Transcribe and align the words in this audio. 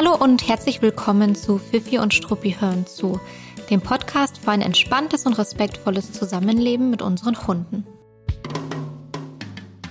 Hallo 0.00 0.14
und 0.14 0.46
herzlich 0.46 0.80
willkommen 0.80 1.34
zu 1.34 1.58
Fifi 1.58 1.98
und 1.98 2.14
Struppi 2.14 2.54
hören 2.60 2.86
zu, 2.86 3.18
dem 3.68 3.80
Podcast 3.80 4.38
für 4.38 4.52
ein 4.52 4.62
entspanntes 4.62 5.26
und 5.26 5.36
respektvolles 5.36 6.12
Zusammenleben 6.12 6.88
mit 6.88 7.02
unseren 7.02 7.48
Hunden. 7.48 7.84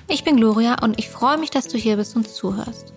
Ich 0.08 0.24
bin 0.24 0.38
Gloria 0.38 0.78
und 0.82 0.98
ich 0.98 1.10
freue 1.10 1.38
mich, 1.38 1.50
dass 1.50 1.68
du 1.68 1.78
hier 1.78 1.98
bist 1.98 2.16
und 2.16 2.26
zuhörst. 2.26 2.94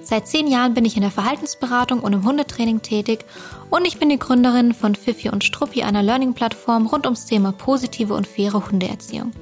Seit 0.00 0.26
zehn 0.26 0.46
Jahren 0.46 0.72
bin 0.72 0.86
ich 0.86 0.96
in 0.96 1.02
der 1.02 1.10
Verhaltensberatung 1.10 2.00
und 2.00 2.14
im 2.14 2.24
Hundetraining 2.24 2.80
tätig 2.80 3.26
und 3.68 3.86
ich 3.86 3.98
bin 3.98 4.08
die 4.08 4.18
Gründerin 4.18 4.72
von 4.72 4.94
Fifi 4.94 5.28
und 5.28 5.44
Struppi, 5.44 5.82
einer 5.82 6.02
Learning-Plattform 6.02 6.86
rund 6.86 7.04
ums 7.04 7.26
Thema 7.26 7.52
positive 7.52 8.14
und 8.14 8.26
faire 8.26 8.70
Hundeerziehung. 8.70 9.32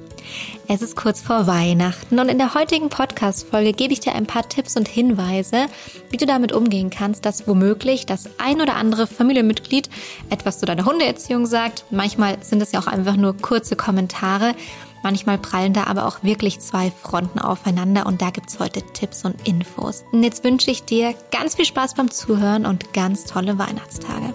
Es 0.67 0.81
ist 0.81 0.95
kurz 0.95 1.21
vor 1.21 1.47
Weihnachten 1.47 2.19
und 2.19 2.29
in 2.29 2.37
der 2.37 2.53
heutigen 2.53 2.89
Podcast-Folge 2.89 3.73
gebe 3.73 3.93
ich 3.93 3.99
dir 3.99 4.15
ein 4.15 4.25
paar 4.25 4.47
Tipps 4.47 4.75
und 4.75 4.87
Hinweise, 4.87 5.65
wie 6.09 6.17
du 6.17 6.25
damit 6.25 6.51
umgehen 6.51 6.89
kannst, 6.89 7.25
dass 7.25 7.47
womöglich 7.47 8.05
das 8.05 8.29
ein 8.37 8.61
oder 8.61 8.75
andere 8.75 9.07
Familienmitglied 9.07 9.89
etwas 10.29 10.59
zu 10.59 10.65
deiner 10.65 10.85
Hundeerziehung 10.85 11.45
sagt. 11.45 11.85
Manchmal 11.91 12.43
sind 12.43 12.61
es 12.61 12.71
ja 12.71 12.79
auch 12.79 12.87
einfach 12.87 13.15
nur 13.15 13.37
kurze 13.37 13.75
Kommentare. 13.75 14.55
Manchmal 15.03 15.37
prallen 15.37 15.73
da 15.73 15.83
aber 15.83 16.07
auch 16.07 16.23
wirklich 16.23 16.61
zwei 16.61 16.89
Fronten 16.89 17.39
aufeinander 17.39 18.05
und 18.05 18.21
da 18.21 18.29
gibt's 18.29 18.59
heute 18.59 18.81
Tipps 18.93 19.25
und 19.25 19.47
Infos. 19.47 20.05
Und 20.13 20.23
jetzt 20.23 20.45
wünsche 20.45 20.71
ich 20.71 20.83
dir 20.83 21.13
ganz 21.31 21.55
viel 21.55 21.65
Spaß 21.65 21.95
beim 21.95 22.09
Zuhören 22.09 22.65
und 22.65 22.93
ganz 22.93 23.25
tolle 23.25 23.59
Weihnachtstage. 23.59 24.33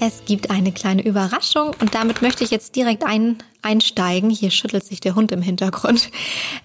Es 0.00 0.24
gibt 0.24 0.50
eine 0.50 0.72
kleine 0.72 1.04
Überraschung 1.04 1.72
und 1.78 1.94
damit 1.94 2.22
möchte 2.22 2.42
ich 2.42 2.50
jetzt 2.50 2.74
direkt 2.74 3.04
ein, 3.04 3.38
einsteigen. 3.62 4.28
Hier 4.28 4.50
schüttelt 4.50 4.84
sich 4.84 5.00
der 5.00 5.14
Hund 5.14 5.32
im 5.32 5.40
Hintergrund. 5.40 6.10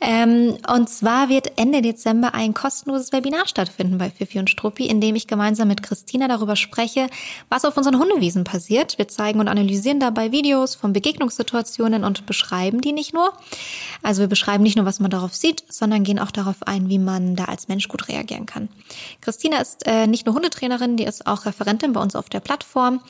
Ähm, 0.01 0.57
und 0.67 0.89
zwar 0.89 1.29
wird 1.29 1.57
Ende 1.57 1.81
Dezember 1.81 2.33
ein 2.33 2.53
kostenloses 2.53 3.11
Webinar 3.11 3.47
stattfinden 3.47 3.97
bei 3.97 4.09
Fifi 4.09 4.39
und 4.39 4.49
Struppi, 4.49 4.87
in 4.87 4.99
dem 4.99 5.15
ich 5.15 5.27
gemeinsam 5.27 5.67
mit 5.67 5.83
Christina 5.83 6.27
darüber 6.27 6.55
spreche, 6.55 7.07
was 7.49 7.65
auf 7.65 7.77
unseren 7.77 7.99
Hundewiesen 7.99 8.43
passiert. 8.43 8.97
Wir 8.97 9.07
zeigen 9.07 9.39
und 9.39 9.47
analysieren 9.47 9.99
dabei 9.99 10.31
Videos 10.31 10.75
von 10.75 10.93
Begegnungssituationen 10.93 12.03
und 12.03 12.25
beschreiben 12.25 12.81
die 12.81 12.93
nicht 12.93 13.13
nur. 13.13 13.31
Also 14.01 14.21
wir 14.21 14.27
beschreiben 14.27 14.63
nicht 14.63 14.75
nur, 14.75 14.85
was 14.85 14.99
man 14.99 15.11
darauf 15.11 15.35
sieht, 15.35 15.63
sondern 15.69 16.03
gehen 16.03 16.19
auch 16.19 16.31
darauf 16.31 16.63
ein, 16.63 16.89
wie 16.89 16.99
man 16.99 17.35
da 17.35 17.45
als 17.45 17.67
Mensch 17.67 17.87
gut 17.87 18.07
reagieren 18.07 18.45
kann. 18.45 18.69
Christina 19.21 19.59
ist 19.59 19.85
äh, 19.85 20.07
nicht 20.07 20.25
nur 20.25 20.35
Hundetrainerin, 20.35 20.97
die 20.97 21.05
ist 21.05 21.27
auch 21.27 21.45
Referentin 21.45 21.93
bei 21.93 22.01
uns 22.01 22.15
auf 22.15 22.29
der 22.29 22.39
Plattform. 22.39 23.01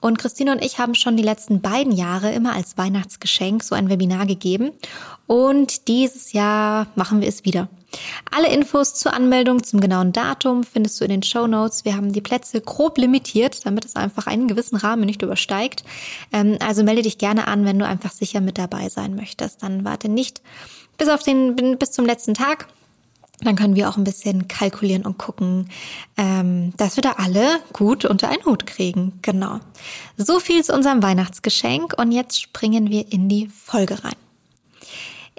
Und 0.00 0.18
Christina 0.18 0.52
und 0.52 0.64
ich 0.64 0.78
haben 0.78 0.94
schon 0.94 1.16
die 1.16 1.22
letzten 1.22 1.60
beiden 1.60 1.92
Jahre 1.92 2.32
immer 2.32 2.52
als 2.54 2.76
Weihnachtsgeschenk 2.76 3.35
so 3.62 3.74
ein 3.74 3.88
Webinar 3.88 4.26
gegeben. 4.26 4.72
Und 5.26 5.88
dieses 5.88 6.32
Jahr 6.32 6.86
machen 6.94 7.20
wir 7.20 7.28
es 7.28 7.44
wieder. 7.44 7.68
Alle 8.30 8.48
Infos 8.48 8.94
zur 8.94 9.12
Anmeldung, 9.12 9.62
zum 9.62 9.80
genauen 9.80 10.12
Datum 10.12 10.64
findest 10.64 11.00
du 11.00 11.04
in 11.04 11.10
den 11.10 11.22
Show 11.22 11.46
Notes. 11.46 11.84
Wir 11.84 11.96
haben 11.96 12.12
die 12.12 12.20
Plätze 12.20 12.60
grob 12.60 12.98
limitiert, 12.98 13.64
damit 13.64 13.84
es 13.84 13.96
einfach 13.96 14.26
einen 14.26 14.48
gewissen 14.48 14.76
Rahmen 14.76 15.06
nicht 15.06 15.22
übersteigt. 15.22 15.84
Ähm, 16.32 16.58
also 16.60 16.82
melde 16.82 17.02
dich 17.02 17.18
gerne 17.18 17.48
an, 17.48 17.64
wenn 17.64 17.78
du 17.78 17.86
einfach 17.86 18.12
sicher 18.12 18.40
mit 18.40 18.58
dabei 18.58 18.88
sein 18.88 19.14
möchtest. 19.14 19.62
Dann 19.62 19.84
warte 19.84 20.08
nicht 20.08 20.42
bis 20.98 21.08
auf 21.08 21.22
den 21.22 21.78
bis 21.78 21.92
zum 21.92 22.06
letzten 22.06 22.34
Tag. 22.34 22.68
Dann 23.40 23.56
können 23.56 23.76
wir 23.76 23.88
auch 23.88 23.96
ein 23.96 24.04
bisschen 24.04 24.48
kalkulieren 24.48 25.04
und 25.04 25.18
gucken, 25.18 25.68
ähm, 26.16 26.72
dass 26.76 26.96
wir 26.96 27.02
da 27.02 27.12
alle 27.18 27.60
gut 27.72 28.04
unter 28.04 28.28
einen 28.28 28.44
Hut 28.44 28.66
kriegen. 28.66 29.18
Genau. 29.22 29.60
So 30.16 30.40
viel 30.40 30.64
zu 30.64 30.72
unserem 30.74 31.02
Weihnachtsgeschenk 31.02 31.94
und 31.98 32.12
jetzt 32.12 32.40
springen 32.40 32.90
wir 32.90 33.12
in 33.12 33.28
die 33.28 33.48
Folge 33.48 34.02
rein. 34.02 34.16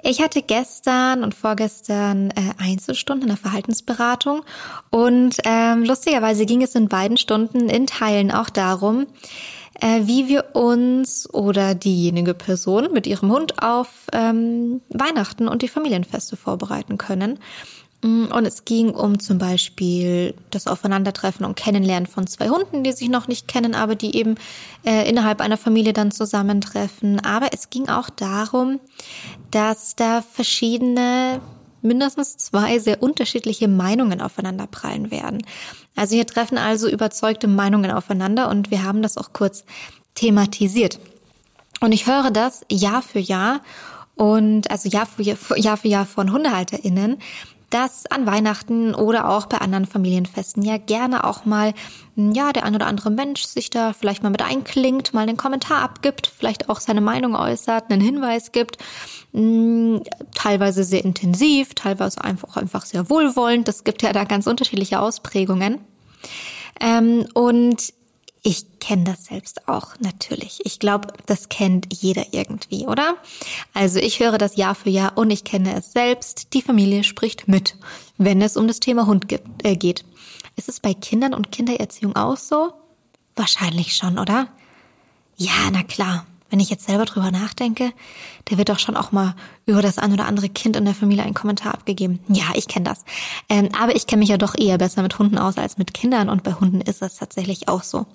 Ich 0.00 0.22
hatte 0.22 0.42
gestern 0.42 1.24
und 1.24 1.34
vorgestern 1.34 2.30
äh, 2.30 2.54
Einzelstunden 2.58 3.22
in 3.22 3.34
der 3.34 3.36
Verhaltensberatung 3.36 4.42
und 4.90 5.36
ähm, 5.44 5.82
lustigerweise 5.82 6.46
ging 6.46 6.62
es 6.62 6.76
in 6.76 6.88
beiden 6.88 7.16
Stunden 7.16 7.68
in 7.68 7.88
Teilen 7.88 8.30
auch 8.30 8.48
darum, 8.48 9.08
äh, 9.80 10.02
wie 10.04 10.28
wir 10.28 10.54
uns 10.54 11.28
oder 11.34 11.74
diejenige 11.74 12.34
Person 12.34 12.92
mit 12.92 13.08
ihrem 13.08 13.32
Hund 13.32 13.60
auf 13.60 13.88
ähm, 14.12 14.82
Weihnachten 14.88 15.48
und 15.48 15.62
die 15.62 15.68
Familienfeste 15.68 16.36
vorbereiten 16.36 16.96
können. 16.96 17.40
Mm, 18.02 18.26
und 18.26 18.46
es 18.46 18.64
ging 18.64 18.90
um 18.90 19.18
zum 19.18 19.38
Beispiel 19.38 20.34
das 20.50 20.66
Aufeinandertreffen 20.66 21.44
und 21.44 21.56
Kennenlernen 21.56 22.06
von 22.06 22.26
zwei 22.26 22.48
Hunden, 22.48 22.84
die 22.84 22.92
sich 22.92 23.08
noch 23.08 23.26
nicht 23.26 23.48
kennen, 23.48 23.74
aber 23.74 23.96
die 23.96 24.16
eben 24.16 24.36
äh, 24.84 25.08
innerhalb 25.08 25.40
einer 25.40 25.56
Familie 25.56 25.92
dann 25.92 26.12
zusammentreffen. 26.12 27.20
Aber 27.24 27.48
es 27.52 27.70
ging 27.70 27.88
auch 27.88 28.10
darum, 28.10 28.78
dass 29.50 29.96
da 29.96 30.22
verschiedene, 30.22 31.40
mindestens 31.82 32.36
zwei 32.36 32.78
sehr 32.78 33.02
unterschiedliche 33.02 33.66
Meinungen 33.66 34.20
aufeinanderprallen 34.20 35.10
werden. 35.10 35.42
Also 35.96 36.14
hier 36.14 36.26
treffen 36.26 36.58
also 36.58 36.88
überzeugte 36.88 37.48
Meinungen 37.48 37.90
aufeinander 37.90 38.48
und 38.48 38.70
wir 38.70 38.84
haben 38.84 39.02
das 39.02 39.18
auch 39.18 39.32
kurz 39.32 39.64
thematisiert. 40.14 41.00
Und 41.80 41.90
ich 41.90 42.06
höre 42.06 42.30
das 42.30 42.64
Jahr 42.70 43.02
für 43.02 43.18
Jahr 43.18 43.60
und 44.14 44.70
also 44.70 44.88
Jahr 44.88 45.06
für 45.06 45.22
Jahr, 45.22 45.36
Jahr 45.56 45.76
für 45.76 45.88
Jahr 45.88 46.06
von 46.06 46.32
HundehalterInnen, 46.32 47.18
dass 47.70 48.06
an 48.06 48.26
Weihnachten 48.26 48.94
oder 48.94 49.28
auch 49.28 49.46
bei 49.46 49.58
anderen 49.58 49.84
Familienfesten 49.84 50.62
ja 50.62 50.78
gerne 50.78 51.24
auch 51.24 51.44
mal, 51.44 51.74
ja, 52.16 52.52
der 52.52 52.64
ein 52.64 52.74
oder 52.74 52.86
andere 52.86 53.10
Mensch 53.10 53.44
sich 53.44 53.68
da 53.70 53.92
vielleicht 53.92 54.22
mal 54.22 54.30
mit 54.30 54.42
einklingt, 54.42 55.12
mal 55.12 55.22
einen 55.22 55.36
Kommentar 55.36 55.82
abgibt, 55.82 56.26
vielleicht 56.26 56.68
auch 56.70 56.80
seine 56.80 57.00
Meinung 57.00 57.34
äußert, 57.34 57.90
einen 57.90 58.00
Hinweis 58.00 58.52
gibt, 58.52 58.78
hm, 59.32 60.02
teilweise 60.34 60.82
sehr 60.84 61.04
intensiv, 61.04 61.74
teilweise 61.74 62.24
einfach, 62.24 62.56
einfach 62.56 62.86
sehr 62.86 63.10
wohlwollend. 63.10 63.68
Das 63.68 63.84
gibt 63.84 64.02
ja 64.02 64.12
da 64.12 64.24
ganz 64.24 64.46
unterschiedliche 64.46 65.00
Ausprägungen. 65.00 65.80
Ähm, 66.80 67.26
und 67.34 67.92
ich 68.42 68.78
kenne 68.78 69.04
das 69.04 69.24
selbst 69.26 69.68
auch, 69.68 69.98
natürlich. 70.00 70.60
Ich 70.64 70.78
glaube, 70.78 71.08
das 71.26 71.48
kennt 71.48 71.92
jeder 71.92 72.26
irgendwie, 72.32 72.86
oder? 72.86 73.16
Also 73.74 73.98
ich 73.98 74.20
höre 74.20 74.38
das 74.38 74.56
Jahr 74.56 74.74
für 74.74 74.90
Jahr 74.90 75.16
und 75.16 75.30
ich 75.30 75.44
kenne 75.44 75.74
es 75.76 75.92
selbst. 75.92 76.54
Die 76.54 76.62
Familie 76.62 77.04
spricht 77.04 77.48
mit, 77.48 77.76
wenn 78.16 78.40
es 78.40 78.56
um 78.56 78.66
das 78.66 78.80
Thema 78.80 79.06
Hund 79.06 79.26
äh, 79.62 79.76
geht. 79.76 80.04
Ist 80.56 80.68
es 80.68 80.80
bei 80.80 80.94
Kindern 80.94 81.34
und 81.34 81.52
Kindererziehung 81.52 82.16
auch 82.16 82.36
so? 82.36 82.72
Wahrscheinlich 83.36 83.96
schon, 83.96 84.18
oder? 84.18 84.48
Ja, 85.36 85.70
na 85.72 85.82
klar 85.82 86.26
wenn 86.50 86.60
ich 86.60 86.70
jetzt 86.70 86.86
selber 86.86 87.04
drüber 87.04 87.30
nachdenke, 87.30 87.92
der 88.48 88.58
wird 88.58 88.68
doch 88.68 88.78
schon 88.78 88.96
auch 88.96 89.12
mal 89.12 89.34
über 89.66 89.82
das 89.82 89.98
ein 89.98 90.12
oder 90.12 90.26
andere 90.26 90.48
Kind 90.48 90.76
in 90.76 90.84
der 90.84 90.94
Familie 90.94 91.24
einen 91.24 91.34
Kommentar 91.34 91.74
abgegeben. 91.74 92.20
Ja, 92.28 92.46
ich 92.54 92.68
kenne 92.68 92.84
das. 92.84 93.04
Ähm, 93.48 93.68
aber 93.78 93.94
ich 93.96 94.06
kenne 94.06 94.20
mich 94.20 94.30
ja 94.30 94.38
doch 94.38 94.54
eher 94.56 94.78
besser 94.78 95.02
mit 95.02 95.18
Hunden 95.18 95.38
aus 95.38 95.58
als 95.58 95.78
mit 95.78 95.94
Kindern 95.94 96.28
und 96.28 96.42
bei 96.42 96.54
Hunden 96.54 96.80
ist 96.80 97.02
das 97.02 97.16
tatsächlich 97.16 97.68
auch 97.68 97.82
so. 97.82 98.06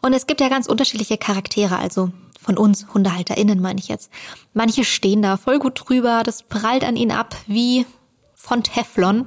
Und 0.00 0.12
es 0.12 0.26
gibt 0.26 0.40
ja 0.40 0.48
ganz 0.48 0.66
unterschiedliche 0.66 1.18
Charaktere, 1.18 1.78
also 1.78 2.10
von 2.40 2.56
uns 2.56 2.86
HundehalterInnen 2.94 3.60
meine 3.60 3.80
ich 3.80 3.88
jetzt. 3.88 4.10
Manche 4.54 4.84
stehen 4.84 5.22
da 5.22 5.36
voll 5.36 5.58
gut 5.58 5.82
drüber, 5.84 6.22
das 6.24 6.44
prallt 6.44 6.84
an 6.84 6.96
ihnen 6.96 7.10
ab 7.10 7.34
wie 7.48 7.86
von 8.34 8.62
Teflon 8.62 9.26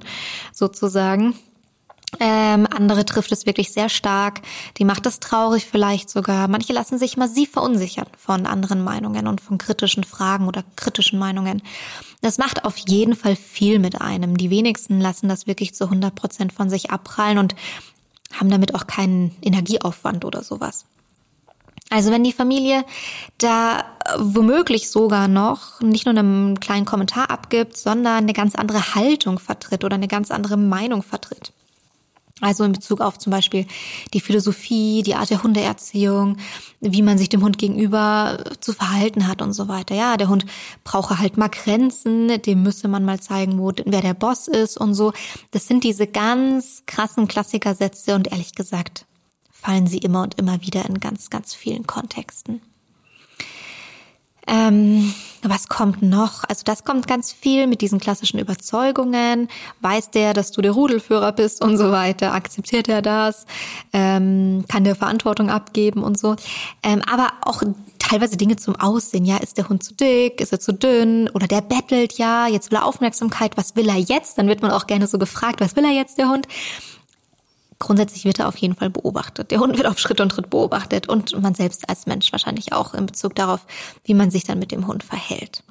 sozusagen. 0.53 1.35
Ähm, 2.19 2.67
andere 2.75 3.05
trifft 3.05 3.31
es 3.31 3.45
wirklich 3.45 3.71
sehr 3.71 3.87
stark. 3.87 4.41
Die 4.77 4.85
macht 4.85 5.05
es 5.05 5.19
traurig 5.19 5.65
vielleicht 5.65 6.09
sogar. 6.09 6.47
Manche 6.47 6.73
lassen 6.73 6.97
sich 6.97 7.17
massiv 7.17 7.51
verunsichern 7.51 8.07
von 8.17 8.47
anderen 8.47 8.83
Meinungen 8.83 9.27
und 9.27 9.41
von 9.41 9.59
kritischen 9.59 10.03
Fragen 10.03 10.47
oder 10.47 10.63
kritischen 10.75 11.19
Meinungen. 11.19 11.61
Das 12.21 12.39
macht 12.39 12.65
auf 12.65 12.77
jeden 12.77 13.15
Fall 13.15 13.35
viel 13.35 13.77
mit 13.77 14.01
einem. 14.01 14.37
Die 14.37 14.49
wenigsten 14.49 14.99
lassen 14.99 15.29
das 15.29 15.45
wirklich 15.45 15.75
zu 15.75 15.85
100 15.85 16.15
Prozent 16.15 16.51
von 16.51 16.69
sich 16.69 16.89
abprallen 16.89 17.37
und 17.37 17.55
haben 18.33 18.49
damit 18.49 18.73
auch 18.73 18.87
keinen 18.87 19.35
Energieaufwand 19.41 20.25
oder 20.25 20.43
sowas. 20.43 20.85
Also 21.91 22.11
wenn 22.11 22.23
die 22.23 22.33
Familie 22.33 22.85
da 23.37 23.83
womöglich 24.17 24.89
sogar 24.89 25.27
noch 25.27 25.79
nicht 25.81 26.05
nur 26.05 26.15
einen 26.15 26.59
kleinen 26.59 26.85
Kommentar 26.85 27.31
abgibt, 27.31 27.77
sondern 27.77 28.17
eine 28.17 28.33
ganz 28.33 28.55
andere 28.55 28.95
Haltung 28.95 29.39
vertritt 29.39 29.83
oder 29.83 29.95
eine 29.95 30.07
ganz 30.07 30.29
andere 30.29 30.57
Meinung 30.57 31.01
vertritt 31.01 31.53
also 32.41 32.63
in 32.63 32.71
Bezug 32.71 33.01
auf 33.01 33.17
zum 33.17 33.31
Beispiel 33.31 33.65
die 34.13 34.21
Philosophie, 34.21 35.03
die 35.03 35.15
Art 35.15 35.29
der 35.29 35.43
Hundeerziehung, 35.43 36.37
wie 36.79 37.01
man 37.01 37.17
sich 37.17 37.29
dem 37.29 37.43
Hund 37.43 37.57
gegenüber 37.57 38.43
zu 38.59 38.73
verhalten 38.73 39.27
hat 39.27 39.41
und 39.41 39.53
so 39.53 39.67
weiter. 39.67 39.95
Ja, 39.95 40.17
der 40.17 40.29
Hund 40.29 40.45
brauche 40.83 41.19
halt 41.19 41.37
mal 41.37 41.49
Grenzen, 41.49 42.41
dem 42.41 42.63
müsste 42.63 42.87
man 42.87 43.05
mal 43.05 43.19
zeigen, 43.19 43.59
wo, 43.59 43.71
wer 43.85 44.01
der 44.01 44.13
Boss 44.13 44.47
ist 44.47 44.77
und 44.77 44.93
so. 44.93 45.13
Das 45.51 45.67
sind 45.67 45.83
diese 45.83 46.07
ganz 46.07 46.83
krassen 46.85 47.27
Klassikersätze 47.27 48.15
und 48.15 48.31
ehrlich 48.31 48.55
gesagt 48.55 49.05
fallen 49.51 49.87
sie 49.87 49.97
immer 49.97 50.23
und 50.23 50.39
immer 50.39 50.61
wieder 50.61 50.85
in 50.85 50.99
ganz, 50.99 51.29
ganz 51.29 51.53
vielen 51.53 51.85
Kontexten. 51.85 52.61
Ähm, 54.49 55.13
was 55.43 55.69
kommt 55.69 56.01
noch? 56.01 56.43
Also 56.43 56.63
das 56.65 56.83
kommt 56.83 57.07
ganz 57.07 57.31
viel 57.31 57.67
mit 57.67 57.81
diesen 57.81 57.99
klassischen 57.99 58.39
Überzeugungen. 58.39 59.47
Weiß 59.79 60.11
der, 60.11 60.33
dass 60.33 60.51
du 60.51 60.61
der 60.61 60.71
Rudelführer 60.71 61.31
bist 61.31 61.63
und 61.63 61.77
so 61.77 61.91
weiter? 61.91 62.33
Akzeptiert 62.33 62.89
er 62.89 63.01
das? 63.01 63.45
Ähm, 63.93 64.65
kann 64.67 64.83
der 64.83 64.95
Verantwortung 64.95 65.49
abgeben 65.49 66.03
und 66.03 66.17
so? 66.19 66.35
Ähm, 66.83 67.01
aber 67.09 67.29
auch 67.41 67.61
teilweise 67.99 68.37
Dinge 68.37 68.55
zum 68.55 68.75
Aussehen. 68.75 69.23
Ja, 69.23 69.37
ist 69.37 69.57
der 69.57 69.69
Hund 69.69 69.83
zu 69.83 69.93
dick? 69.93 70.41
Ist 70.41 70.51
er 70.51 70.59
zu 70.59 70.73
dünn? 70.73 71.29
Oder 71.29 71.47
der 71.47 71.61
bettelt 71.61 72.17
ja, 72.17 72.47
jetzt 72.47 72.71
will 72.71 72.79
er 72.79 72.85
Aufmerksamkeit. 72.85 73.55
Was 73.55 73.75
will 73.75 73.87
er 73.87 73.97
jetzt? 73.97 74.37
Dann 74.39 74.47
wird 74.47 74.61
man 74.61 74.71
auch 74.71 74.87
gerne 74.87 75.07
so 75.07 75.19
gefragt, 75.19 75.61
was 75.61 75.75
will 75.75 75.85
er 75.85 75.91
jetzt, 75.91 76.17
der 76.17 76.29
Hund? 76.29 76.47
Grundsätzlich 77.79 78.25
wird 78.25 78.39
er 78.39 78.47
auf 78.47 78.57
jeden 78.57 78.75
Fall 78.75 78.89
beobachtet. 78.89 79.51
Der 79.51 79.59
Hund 79.59 79.77
wird 79.77 79.87
auf 79.87 79.97
Schritt 79.99 80.21
und 80.21 80.29
Tritt 80.29 80.49
beobachtet 80.49 81.07
und 81.09 81.41
man 81.41 81.55
selbst 81.55 81.89
als 81.89 82.05
Mensch 82.05 82.31
wahrscheinlich 82.31 82.73
auch 82.73 82.93
in 82.93 83.05
Bezug 83.05 83.35
darauf, 83.35 83.61
wie 84.03 84.13
man 84.13 84.29
sich 84.31 84.43
dann 84.43 84.59
mit 84.59 84.71
dem 84.71 84.85
Hund 84.87 85.03
verhält. 85.03 85.63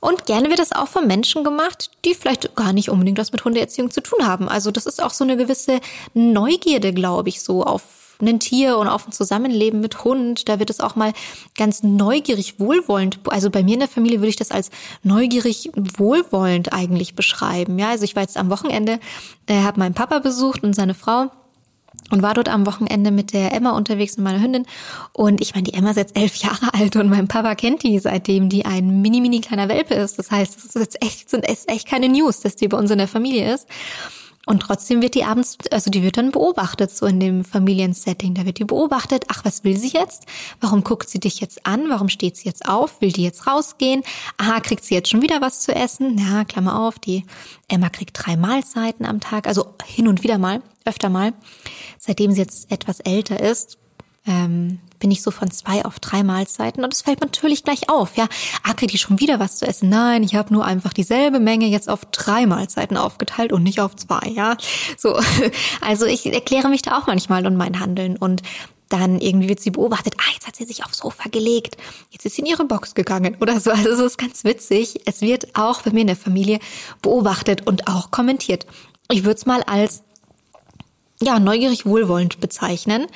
Und 0.00 0.26
gerne 0.26 0.48
wird 0.48 0.58
das 0.58 0.72
auch 0.72 0.88
von 0.88 1.06
Menschen 1.06 1.44
gemacht, 1.44 1.90
die 2.04 2.14
vielleicht 2.14 2.56
gar 2.56 2.72
nicht 2.72 2.88
unbedingt 2.88 3.18
was 3.18 3.30
mit 3.30 3.44
Hundeerziehung 3.44 3.92
zu 3.92 4.02
tun 4.02 4.26
haben. 4.26 4.48
Also 4.48 4.72
das 4.72 4.86
ist 4.86 5.00
auch 5.00 5.12
so 5.12 5.22
eine 5.22 5.36
gewisse 5.36 5.80
Neugierde, 6.12 6.92
glaube 6.92 7.28
ich, 7.28 7.40
so 7.40 7.62
auf 7.62 7.82
ein 8.28 8.40
Tier 8.40 8.78
und 8.78 8.88
auf 8.88 9.06
ein 9.06 9.12
Zusammenleben 9.12 9.80
mit 9.80 10.04
Hund. 10.04 10.48
Da 10.48 10.58
wird 10.58 10.70
es 10.70 10.80
auch 10.80 10.96
mal 10.96 11.12
ganz 11.56 11.82
neugierig, 11.82 12.58
wohlwollend. 12.58 13.18
Also 13.26 13.50
bei 13.50 13.62
mir 13.62 13.74
in 13.74 13.80
der 13.80 13.88
Familie 13.88 14.20
würde 14.20 14.28
ich 14.28 14.36
das 14.36 14.50
als 14.50 14.70
neugierig, 15.02 15.70
wohlwollend 15.74 16.72
eigentlich 16.72 17.14
beschreiben. 17.14 17.78
Ja, 17.78 17.90
also 17.90 18.04
ich 18.04 18.16
war 18.16 18.22
jetzt 18.22 18.36
am 18.36 18.50
Wochenende, 18.50 19.00
äh, 19.46 19.62
habe 19.62 19.80
meinen 19.80 19.94
Papa 19.94 20.20
besucht 20.20 20.62
und 20.62 20.74
seine 20.74 20.94
Frau 20.94 21.30
und 22.10 22.22
war 22.22 22.34
dort 22.34 22.48
am 22.48 22.66
Wochenende 22.66 23.10
mit 23.10 23.32
der 23.32 23.52
Emma 23.52 23.70
unterwegs 23.70 24.16
und 24.16 24.24
meiner 24.24 24.40
Hündin. 24.40 24.66
Und 25.12 25.40
ich 25.40 25.54
meine, 25.54 25.64
die 25.64 25.74
Emma 25.74 25.90
ist 25.90 25.96
jetzt 25.96 26.16
elf 26.16 26.36
Jahre 26.36 26.72
alt 26.74 26.96
und 26.96 27.08
mein 27.08 27.28
Papa 27.28 27.54
kennt 27.54 27.82
die, 27.82 27.98
seitdem 27.98 28.48
die 28.48 28.64
ein 28.64 29.00
mini, 29.02 29.20
mini 29.20 29.40
kleiner 29.40 29.68
Welpe 29.68 29.94
ist. 29.94 30.18
Das 30.18 30.30
heißt, 30.30 30.58
es 30.58 30.64
ist 30.64 30.74
jetzt 30.74 31.02
echt, 31.02 31.30
sind 31.30 31.48
echt 31.48 31.88
keine 31.88 32.08
News, 32.08 32.40
dass 32.40 32.56
die 32.56 32.68
bei 32.68 32.76
uns 32.76 32.90
in 32.90 32.98
der 32.98 33.08
Familie 33.08 33.54
ist. 33.54 33.66
Und 34.44 34.60
trotzdem 34.60 35.00
wird 35.02 35.14
die 35.14 35.24
abends, 35.24 35.56
also 35.70 35.88
die 35.88 36.02
wird 36.02 36.16
dann 36.16 36.32
beobachtet, 36.32 36.90
so 36.90 37.06
in 37.06 37.20
dem 37.20 37.44
Familiensetting. 37.44 38.34
Da 38.34 38.44
wird 38.44 38.58
die 38.58 38.64
beobachtet. 38.64 39.24
Ach, 39.28 39.44
was 39.44 39.62
will 39.62 39.76
sie 39.76 39.90
jetzt? 39.90 40.26
Warum 40.60 40.82
guckt 40.82 41.08
sie 41.08 41.20
dich 41.20 41.40
jetzt 41.40 41.64
an? 41.64 41.88
Warum 41.88 42.08
steht 42.08 42.36
sie 42.36 42.48
jetzt 42.48 42.68
auf? 42.68 43.00
Will 43.00 43.12
die 43.12 43.22
jetzt 43.22 43.46
rausgehen? 43.46 44.02
Aha, 44.38 44.58
kriegt 44.58 44.84
sie 44.84 44.94
jetzt 44.94 45.10
schon 45.10 45.22
wieder 45.22 45.40
was 45.40 45.60
zu 45.60 45.72
essen? 45.72 46.18
Ja, 46.18 46.44
Klammer 46.44 46.80
auf, 46.80 46.98
die 46.98 47.24
Emma 47.68 47.88
kriegt 47.88 48.18
drei 48.20 48.36
Mahlzeiten 48.36 49.06
am 49.06 49.20
Tag, 49.20 49.46
also 49.46 49.74
hin 49.84 50.08
und 50.08 50.24
wieder 50.24 50.38
mal, 50.38 50.60
öfter 50.84 51.08
mal. 51.08 51.34
Seitdem 51.98 52.32
sie 52.32 52.40
jetzt 52.40 52.70
etwas 52.72 52.98
älter 52.98 53.38
ist, 53.38 53.78
ähm, 54.26 54.80
bin 55.02 55.10
ich 55.10 55.20
so 55.20 55.32
von 55.32 55.50
zwei 55.50 55.84
auf 55.84 55.98
drei 55.98 56.22
Mahlzeiten 56.22 56.84
und 56.84 56.94
es 56.94 57.02
fällt 57.02 57.20
natürlich 57.20 57.64
gleich 57.64 57.90
auf. 57.90 58.16
Ja, 58.16 58.28
ah, 58.62 58.72
kriege 58.72 58.94
ich 58.94 59.00
schon 59.00 59.18
wieder 59.18 59.40
was 59.40 59.56
zu 59.56 59.66
essen? 59.66 59.88
Nein, 59.88 60.22
ich 60.22 60.36
habe 60.36 60.54
nur 60.54 60.64
einfach 60.64 60.92
dieselbe 60.92 61.40
Menge 61.40 61.66
jetzt 61.66 61.88
auf 61.88 62.04
drei 62.12 62.46
Mahlzeiten 62.46 62.96
aufgeteilt 62.96 63.52
und 63.52 63.64
nicht 63.64 63.80
auf 63.80 63.96
zwei. 63.96 64.28
Ja, 64.28 64.56
so. 64.96 65.20
Also 65.80 66.06
ich 66.06 66.32
erkläre 66.32 66.68
mich 66.68 66.82
da 66.82 66.96
auch 66.96 67.08
manchmal 67.08 67.46
und 67.46 67.56
mein 67.56 67.80
Handeln 67.80 68.16
und 68.16 68.42
dann 68.88 69.20
irgendwie 69.20 69.48
wird 69.48 69.58
sie 69.58 69.72
beobachtet, 69.72 70.14
ah, 70.18 70.30
jetzt 70.32 70.46
hat 70.46 70.54
sie 70.54 70.64
sich 70.64 70.84
aufs 70.84 70.98
Sofa 70.98 71.28
gelegt, 71.28 71.76
jetzt 72.10 72.24
ist 72.24 72.36
sie 72.36 72.42
in 72.42 72.46
ihre 72.46 72.64
Box 72.64 72.94
gegangen 72.94 73.36
oder 73.40 73.58
so. 73.58 73.72
Also 73.72 73.88
es 73.88 74.00
ist 74.00 74.18
ganz 74.18 74.44
witzig. 74.44 75.00
Es 75.04 75.20
wird 75.20 75.56
auch 75.56 75.82
bei 75.82 75.90
mir 75.90 76.02
in 76.02 76.06
der 76.06 76.16
Familie 76.16 76.60
beobachtet 77.00 77.66
und 77.66 77.88
auch 77.88 78.12
kommentiert. 78.12 78.66
Ich 79.10 79.24
würde 79.24 79.36
es 79.36 79.46
mal 79.46 79.64
als 79.64 80.04
ja, 81.22 81.38
neugierig 81.38 81.86
wohlwollend 81.86 82.40
bezeichnen. 82.40 83.06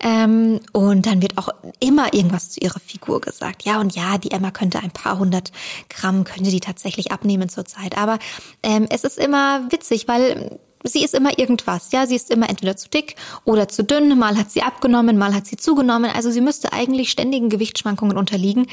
Ähm, 0.00 0.60
und 0.72 1.06
dann 1.06 1.22
wird 1.22 1.38
auch 1.38 1.48
immer 1.78 2.14
irgendwas 2.14 2.50
zu 2.50 2.60
ihrer 2.60 2.80
Figur 2.80 3.20
gesagt. 3.20 3.64
Ja, 3.64 3.80
und 3.80 3.94
ja, 3.94 4.18
die 4.18 4.30
Emma 4.30 4.50
könnte 4.50 4.80
ein 4.80 4.90
paar 4.90 5.18
hundert 5.18 5.52
Gramm, 5.88 6.24
könnte 6.24 6.50
die 6.50 6.60
tatsächlich 6.60 7.12
abnehmen 7.12 7.48
zurzeit. 7.48 7.98
Aber 7.98 8.18
ähm, 8.62 8.86
es 8.90 9.04
ist 9.04 9.18
immer 9.18 9.70
witzig, 9.70 10.08
weil 10.08 10.58
sie 10.82 11.04
ist 11.04 11.14
immer 11.14 11.38
irgendwas. 11.38 11.92
Ja, 11.92 12.06
sie 12.06 12.16
ist 12.16 12.30
immer 12.30 12.48
entweder 12.48 12.76
zu 12.76 12.88
dick 12.88 13.16
oder 13.44 13.68
zu 13.68 13.84
dünn. 13.84 14.18
Mal 14.18 14.36
hat 14.36 14.50
sie 14.50 14.62
abgenommen, 14.62 15.18
mal 15.18 15.34
hat 15.34 15.46
sie 15.46 15.56
zugenommen. 15.56 16.10
Also 16.14 16.30
sie 16.30 16.40
müsste 16.40 16.72
eigentlich 16.72 17.10
ständigen 17.10 17.50
Gewichtsschwankungen 17.50 18.16
unterliegen, 18.16 18.66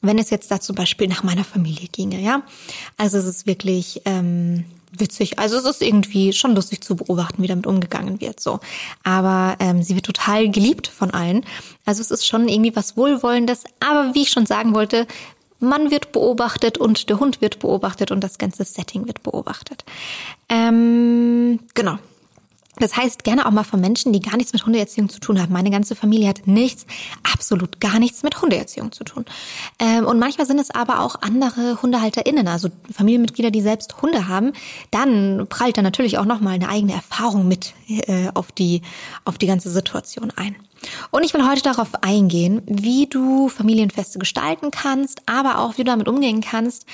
wenn 0.00 0.18
es 0.18 0.30
jetzt 0.30 0.50
da 0.50 0.60
zum 0.60 0.74
Beispiel 0.74 1.08
nach 1.08 1.22
meiner 1.22 1.44
Familie 1.44 1.88
ginge. 1.88 2.20
Ja, 2.20 2.42
also 2.96 3.18
es 3.18 3.26
ist 3.26 3.46
wirklich 3.46 4.02
ähm, 4.04 4.64
witzig. 4.96 5.38
Also 5.38 5.56
es 5.56 5.64
ist 5.64 5.82
irgendwie 5.82 6.32
schon 6.32 6.54
lustig 6.54 6.82
zu 6.82 6.96
beobachten, 6.96 7.42
wie 7.42 7.46
damit 7.46 7.66
umgegangen 7.66 8.20
wird. 8.20 8.40
So, 8.40 8.60
aber 9.02 9.56
ähm, 9.58 9.82
sie 9.82 9.94
wird 9.94 10.06
total 10.06 10.50
geliebt 10.50 10.86
von 10.86 11.10
allen. 11.10 11.44
Also 11.84 12.00
es 12.00 12.10
ist 12.10 12.26
schon 12.26 12.48
irgendwie 12.48 12.76
was 12.76 12.96
Wohlwollendes. 12.96 13.64
Aber 13.80 14.14
wie 14.14 14.22
ich 14.22 14.30
schon 14.30 14.46
sagen 14.46 14.74
wollte, 14.74 15.06
man 15.58 15.90
wird 15.90 16.12
beobachtet 16.12 16.76
und 16.76 17.08
der 17.08 17.20
Hund 17.20 17.40
wird 17.40 17.60
beobachtet 17.60 18.10
und 18.10 18.20
das 18.20 18.38
ganze 18.38 18.64
Setting 18.64 19.06
wird 19.06 19.22
beobachtet. 19.22 19.84
Ähm, 20.48 21.60
genau. 21.74 21.98
Das 22.76 22.96
heißt, 22.96 23.22
gerne 23.22 23.44
auch 23.44 23.50
mal 23.50 23.64
von 23.64 23.80
Menschen, 23.80 24.14
die 24.14 24.20
gar 24.20 24.36
nichts 24.38 24.54
mit 24.54 24.64
Hundeerziehung 24.64 25.10
zu 25.10 25.20
tun 25.20 25.40
haben. 25.40 25.52
Meine 25.52 25.70
ganze 25.70 25.94
Familie 25.94 26.28
hat 26.28 26.46
nichts, 26.46 26.86
absolut 27.34 27.80
gar 27.80 27.98
nichts 27.98 28.22
mit 28.22 28.40
Hundeerziehung 28.40 28.92
zu 28.92 29.04
tun. 29.04 29.26
Ähm, 29.78 30.06
und 30.06 30.18
manchmal 30.18 30.46
sind 30.46 30.58
es 30.58 30.70
aber 30.70 31.00
auch 31.00 31.20
andere 31.20 31.82
HundehalterInnen, 31.82 32.48
also 32.48 32.70
Familienmitglieder, 32.90 33.50
die 33.50 33.60
selbst 33.60 34.00
Hunde 34.00 34.26
haben. 34.26 34.52
Dann 34.90 35.46
prallt 35.50 35.76
da 35.76 35.82
natürlich 35.82 36.16
auch 36.16 36.24
nochmal 36.24 36.54
eine 36.54 36.70
eigene 36.70 36.94
Erfahrung 36.94 37.46
mit 37.46 37.74
äh, 37.88 38.28
auf, 38.32 38.52
die, 38.52 38.80
auf 39.26 39.36
die 39.36 39.46
ganze 39.46 39.70
Situation 39.70 40.32
ein. 40.36 40.56
Und 41.10 41.24
ich 41.24 41.34
will 41.34 41.46
heute 41.46 41.62
darauf 41.62 42.02
eingehen, 42.02 42.62
wie 42.66 43.06
du 43.06 43.48
Familienfeste 43.50 44.18
gestalten 44.18 44.70
kannst, 44.70 45.20
aber 45.26 45.58
auch 45.58 45.74
wie 45.74 45.84
du 45.84 45.90
damit 45.90 46.08
umgehen 46.08 46.40
kannst, 46.40 46.86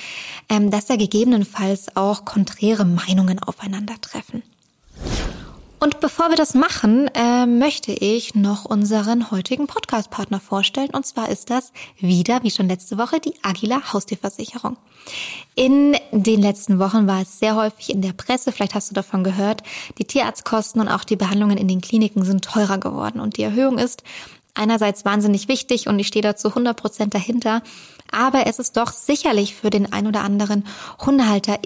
ähm, 0.49 0.71
dass 0.71 0.87
da 0.87 0.97
gegebenenfalls 0.97 1.95
auch 1.95 2.25
konträre 2.25 2.83
Meinungen 2.83 3.39
aufeinandertreffen. 3.39 4.43
Und 5.79 6.01
bevor 6.01 6.29
wir 6.29 6.35
das 6.35 6.55
machen, 6.55 7.09
äh, 7.13 7.45
möchte 7.45 7.93
ich 7.93 8.35
noch 8.35 8.65
unseren 8.65 9.31
heutigen 9.31 9.65
Podcast-Partner 9.67 10.41
vorstellen. 10.41 10.89
Und 10.89 11.05
zwar 11.05 11.29
ist 11.29 11.49
das 11.49 11.71
wieder, 11.97 12.43
wie 12.43 12.51
schon 12.51 12.67
letzte 12.67 12.97
Woche, 12.97 13.21
die 13.21 13.33
Agila 13.43 13.93
Haustierversicherung. 13.93 14.75
In 15.55 15.95
den 16.11 16.41
letzten 16.41 16.79
Wochen 16.79 17.07
war 17.07 17.21
es 17.21 17.39
sehr 17.39 17.55
häufig 17.55 17.91
in 17.91 18.01
der 18.01 18.11
Presse, 18.11 18.51
vielleicht 18.51 18.75
hast 18.75 18.91
du 18.91 18.93
davon 18.93 19.23
gehört, 19.23 19.63
die 19.97 20.05
Tierarztkosten 20.05 20.81
und 20.81 20.89
auch 20.89 21.05
die 21.05 21.15
Behandlungen 21.15 21.57
in 21.57 21.69
den 21.69 21.79
Kliniken 21.79 22.25
sind 22.25 22.43
teurer 22.43 22.77
geworden. 22.77 23.21
Und 23.21 23.37
die 23.37 23.43
Erhöhung 23.43 23.77
ist 23.77 24.03
einerseits 24.53 25.05
wahnsinnig 25.05 25.47
wichtig 25.47 25.87
und 25.87 25.97
ich 25.97 26.07
stehe 26.07 26.23
da 26.23 26.35
zu 26.35 26.49
100 26.49 26.75
Prozent 26.75 27.13
dahinter. 27.13 27.61
Aber 28.11 28.47
es 28.47 28.59
ist 28.59 28.77
doch 28.77 28.91
sicherlich 28.91 29.55
für 29.55 29.69
den 29.69 29.91
ein 29.91 30.07
oder 30.07 30.21
anderen 30.21 30.65
Hundehalter 31.05 31.59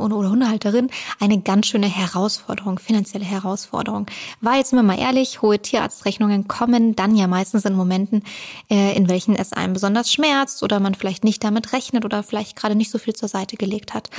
oder 0.00 0.30
Hundehalterin 0.30 0.90
eine 1.20 1.40
ganz 1.40 1.66
schöne 1.66 1.86
Herausforderung, 1.86 2.78
finanzielle 2.78 3.24
Herausforderung. 3.24 4.06
Weil 4.40 4.58
jetzt 4.58 4.70
sind 4.70 4.78
wir 4.78 4.82
mal 4.82 4.98
ehrlich, 4.98 5.42
hohe 5.42 5.58
Tierarztrechnungen 5.58 6.48
kommen 6.48 6.96
dann 6.96 7.16
ja 7.16 7.26
meistens 7.26 7.64
in 7.64 7.74
Momenten, 7.74 8.22
äh, 8.70 8.96
in 8.96 9.08
welchen 9.08 9.36
es 9.36 9.52
einem 9.52 9.74
besonders 9.74 10.12
schmerzt 10.12 10.62
oder 10.62 10.80
man 10.80 10.94
vielleicht 10.94 11.24
nicht 11.24 11.42
damit 11.44 11.72
rechnet 11.72 12.04
oder 12.04 12.22
vielleicht 12.22 12.56
gerade 12.56 12.74
nicht 12.74 12.90
so 12.90 12.98
viel 12.98 13.14
zur 13.14 13.28
Seite 13.28 13.56
gelegt 13.56 13.94
hat. 13.94 14.10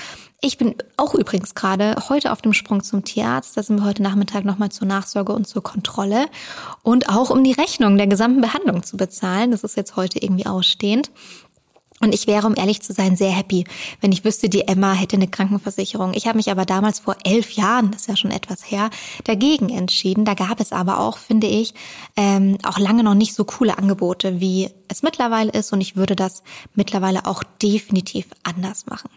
Ich 0.42 0.58
bin 0.58 0.76
auch 0.98 1.16
übrigens 1.16 1.56
gerade 1.56 1.96
heute 2.10 2.32
auf 2.32 2.42
dem 2.42 2.54
Sprung 2.54 2.84
zum 2.84 3.04
Tierarzt. 3.04 3.58
Da 3.58 3.64
sind 3.64 3.80
wir 3.80 3.86
heute 3.86 4.04
Nachmittag 4.04 4.46
nochmal 4.46 4.70
zur 4.70 4.88
Nachsorge 4.88 5.34
und 5.34 5.48
zur 5.48 5.64
Kontrolle 5.64 6.28
und 6.84 7.10
auch 7.10 7.30
um 7.30 7.44
die 7.44 7.54
Rechnung 7.54 7.98
der 7.98 8.08
gesamten 8.08 8.42
Behandlung 8.42 8.84
zu 8.84 8.98
bezahlen. 8.98 9.52
Das 9.52 9.64
ist 9.64 9.76
jetzt 9.76 9.96
heute 9.96 10.20
irgendwie 10.20 10.46
ausstehend. 10.46 11.10
Und 12.06 12.14
ich 12.14 12.28
wäre, 12.28 12.46
um 12.46 12.54
ehrlich 12.56 12.84
zu 12.84 12.94
sein, 12.94 13.16
sehr 13.16 13.32
happy, 13.32 13.64
wenn 14.00 14.12
ich 14.12 14.24
wüsste, 14.24 14.48
die 14.48 14.68
Emma 14.68 14.94
hätte 14.94 15.16
eine 15.16 15.28
Krankenversicherung. 15.28 16.14
Ich 16.14 16.28
habe 16.28 16.38
mich 16.38 16.52
aber 16.52 16.64
damals 16.64 17.00
vor 17.00 17.16
elf 17.24 17.54
Jahren, 17.54 17.90
das 17.90 18.02
ist 18.02 18.08
ja 18.08 18.16
schon 18.16 18.30
etwas 18.30 18.70
her, 18.70 18.92
dagegen 19.24 19.70
entschieden. 19.70 20.24
Da 20.24 20.36
gab 20.36 20.60
es 20.60 20.72
aber 20.72 21.00
auch, 21.00 21.18
finde 21.18 21.48
ich, 21.48 21.74
ähm, 22.16 22.60
auch 22.62 22.78
lange 22.78 23.04
noch 23.04 23.16
nicht 23.16 23.34
so 23.34 23.44
coole 23.44 23.80
Angebote, 23.80 24.40
wie 24.40 24.70
es 24.88 25.02
mittlerweile 25.02 25.52
ist. 25.52 25.74
Und 25.74 25.82
ich 25.82 25.96
würde 25.96 26.16
das 26.16 26.44
mittlerweile 26.76 27.26
auch 27.26 27.42
definitiv 27.60 28.28
anders 28.44 28.86
machen. 28.86 29.10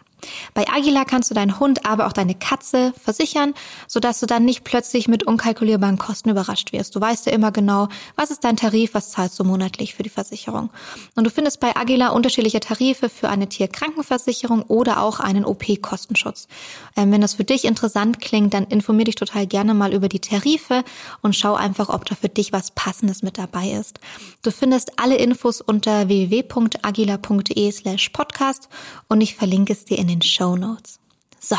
Bei 0.55 0.67
Agila 0.69 1.05
kannst 1.05 1.31
du 1.31 1.35
deinen 1.35 1.59
Hund, 1.61 1.87
aber 1.87 2.07
auch 2.07 2.13
deine 2.13 2.35
Katze 2.35 2.93
versichern, 3.03 3.55
sodass 3.87 4.21
du 4.21 4.27
dann 4.27 4.45
nicht 4.45 4.65
plötzlich 4.65 5.09
mit 5.09 5.25
unkalkulierbaren 5.25 5.99
Kosten 5.99 6.31
überrascht 6.31 6.73
wirst. 6.73 6.97
Du 6.97 7.01
weißt 7.01 7.27
ja 7.27 7.33
immer 7.33 7.53
genau, 7.53 7.89
was 8.17 8.31
ist 8.31 8.45
dein 8.45 8.57
Tarif, 8.57 8.95
was 8.95 9.11
zahlst 9.11 9.39
du 9.39 9.45
monatlich 9.45 9.95
für 9.95 10.03
die 10.03 10.09
Versicherung. 10.09 10.71
Und 11.15 11.25
du 11.25 11.31
findest 11.31 11.61
bei 11.61 11.77
Agila 11.77 12.09
unterschiedliche 12.09 12.61
Tarife 12.61 13.09
für 13.09 13.29
eine 13.29 13.49
Tierkrankenversicherung 13.49 14.63
oder 14.63 15.03
auch 15.03 15.21
einen 15.21 15.45
OP-Kostenschutz. 15.45 16.49
Ähm, 16.97 17.13
wenn 17.13 17.21
das 17.21 17.35
für 17.35 17.45
dich 17.45 17.65
interessant 17.65 18.21
klingt, 18.21 18.55
dann 18.55 18.65
informier 18.65 19.05
dich 19.05 19.15
total 19.15 19.47
gerne 19.47 19.75
mal 19.75 19.95
über 19.95 20.09
die 20.09 20.21
Tarife 20.21 20.85
und 21.23 21.37
schau 21.37 21.55
einfach, 21.55 21.89
ob 21.89 22.05
da 22.07 22.15
für 22.15 22.29
dich 22.29 22.53
was 22.53 22.71
Passendes 22.73 23.23
mit 23.23 23.39
dabei 23.39 23.71
ist. 23.71 24.01
Du 24.43 24.51
findest 24.51 24.99
alle 24.99 25.17
Infos 25.17 25.61
unter 25.61 26.09
www.agila.de 26.09 27.71
slash 27.73 28.09
podcast 28.11 28.69
und 29.09 29.21
ich 29.21 29.35
verlinke 29.35 29.73
es 29.73 29.85
dir 29.85 29.99
in 29.99 30.08
den 30.09 30.23
Show 30.23 30.57
Notes. 30.57 30.99
So, 31.39 31.57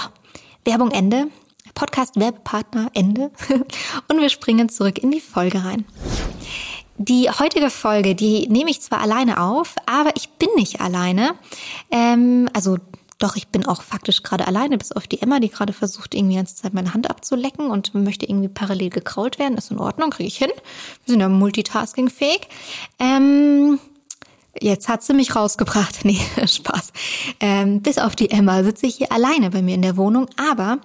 Werbung 0.66 0.92
Ende. 0.92 1.28
Podcast 1.74 2.20
Werbepartner 2.20 2.92
Ende. 2.94 3.32
Und 4.10 4.20
wir 4.20 4.30
springen 4.30 4.70
zurück 4.70 4.98
in 4.98 5.12
die 5.12 5.22
Folge 5.22 5.64
rein. 5.64 5.86
Die 6.98 7.30
heutige 7.30 7.70
Folge, 7.70 8.14
die 8.14 8.50
nehme 8.50 8.70
ich 8.70 8.82
zwar 8.82 9.00
alleine 9.00 9.40
auf, 9.40 9.76
aber 9.86 10.12
ich 10.16 10.30
bin 10.32 10.50
nicht 10.58 10.82
alleine. 10.82 11.36
Ähm, 11.90 12.50
also 12.54 12.78
doch, 13.20 13.36
ich 13.36 13.50
bin 13.50 13.66
auch 13.66 13.82
faktisch 13.82 14.24
gerade 14.24 14.48
alleine, 14.48 14.78
bis 14.78 14.92
auf 14.92 15.08
die 15.08 15.22
Emma, 15.22 15.40
die 15.40 15.50
gerade 15.50 15.74
versucht, 15.74 16.16
irgendwie 16.16 16.34
die 16.34 16.38
ganze 16.40 16.56
Zeit 16.56 16.74
meine 16.74 16.94
Hand 16.94 17.10
abzulecken 17.10 17.70
und 17.70 17.94
möchte 17.94 18.26
irgendwie 18.26 18.48
parallel 18.48 18.90
gekrault 18.90 19.40
werden. 19.40 19.58
Ist 19.58 19.72
in 19.72 19.80
Ordnung, 19.80 20.10
kriege 20.10 20.28
ich 20.28 20.38
hin. 20.38 20.52
Wir 21.06 21.12
sind 21.12 21.20
ja 21.20 21.30
multitaskingfähig. 21.30 22.48
Ähm, 22.98 23.80
Jetzt 24.62 24.88
hat 24.90 25.04
sie 25.04 25.14
mich 25.14 25.36
rausgebracht. 25.36 26.00
Nee, 26.10 26.20
Spaß. 26.48 26.92
Ähm, 27.40 27.82
bis 27.82 28.00
auf 28.00 28.16
die 28.16 28.32
Emma 28.32 28.64
sitze 28.64 28.88
ich 28.88 28.96
hier 28.96 29.12
alleine 29.12 29.52
bei 29.52 29.62
mir 29.62 29.76
in 29.76 29.82
der 29.84 29.96
Wohnung, 29.96 30.28
aber 30.38 30.80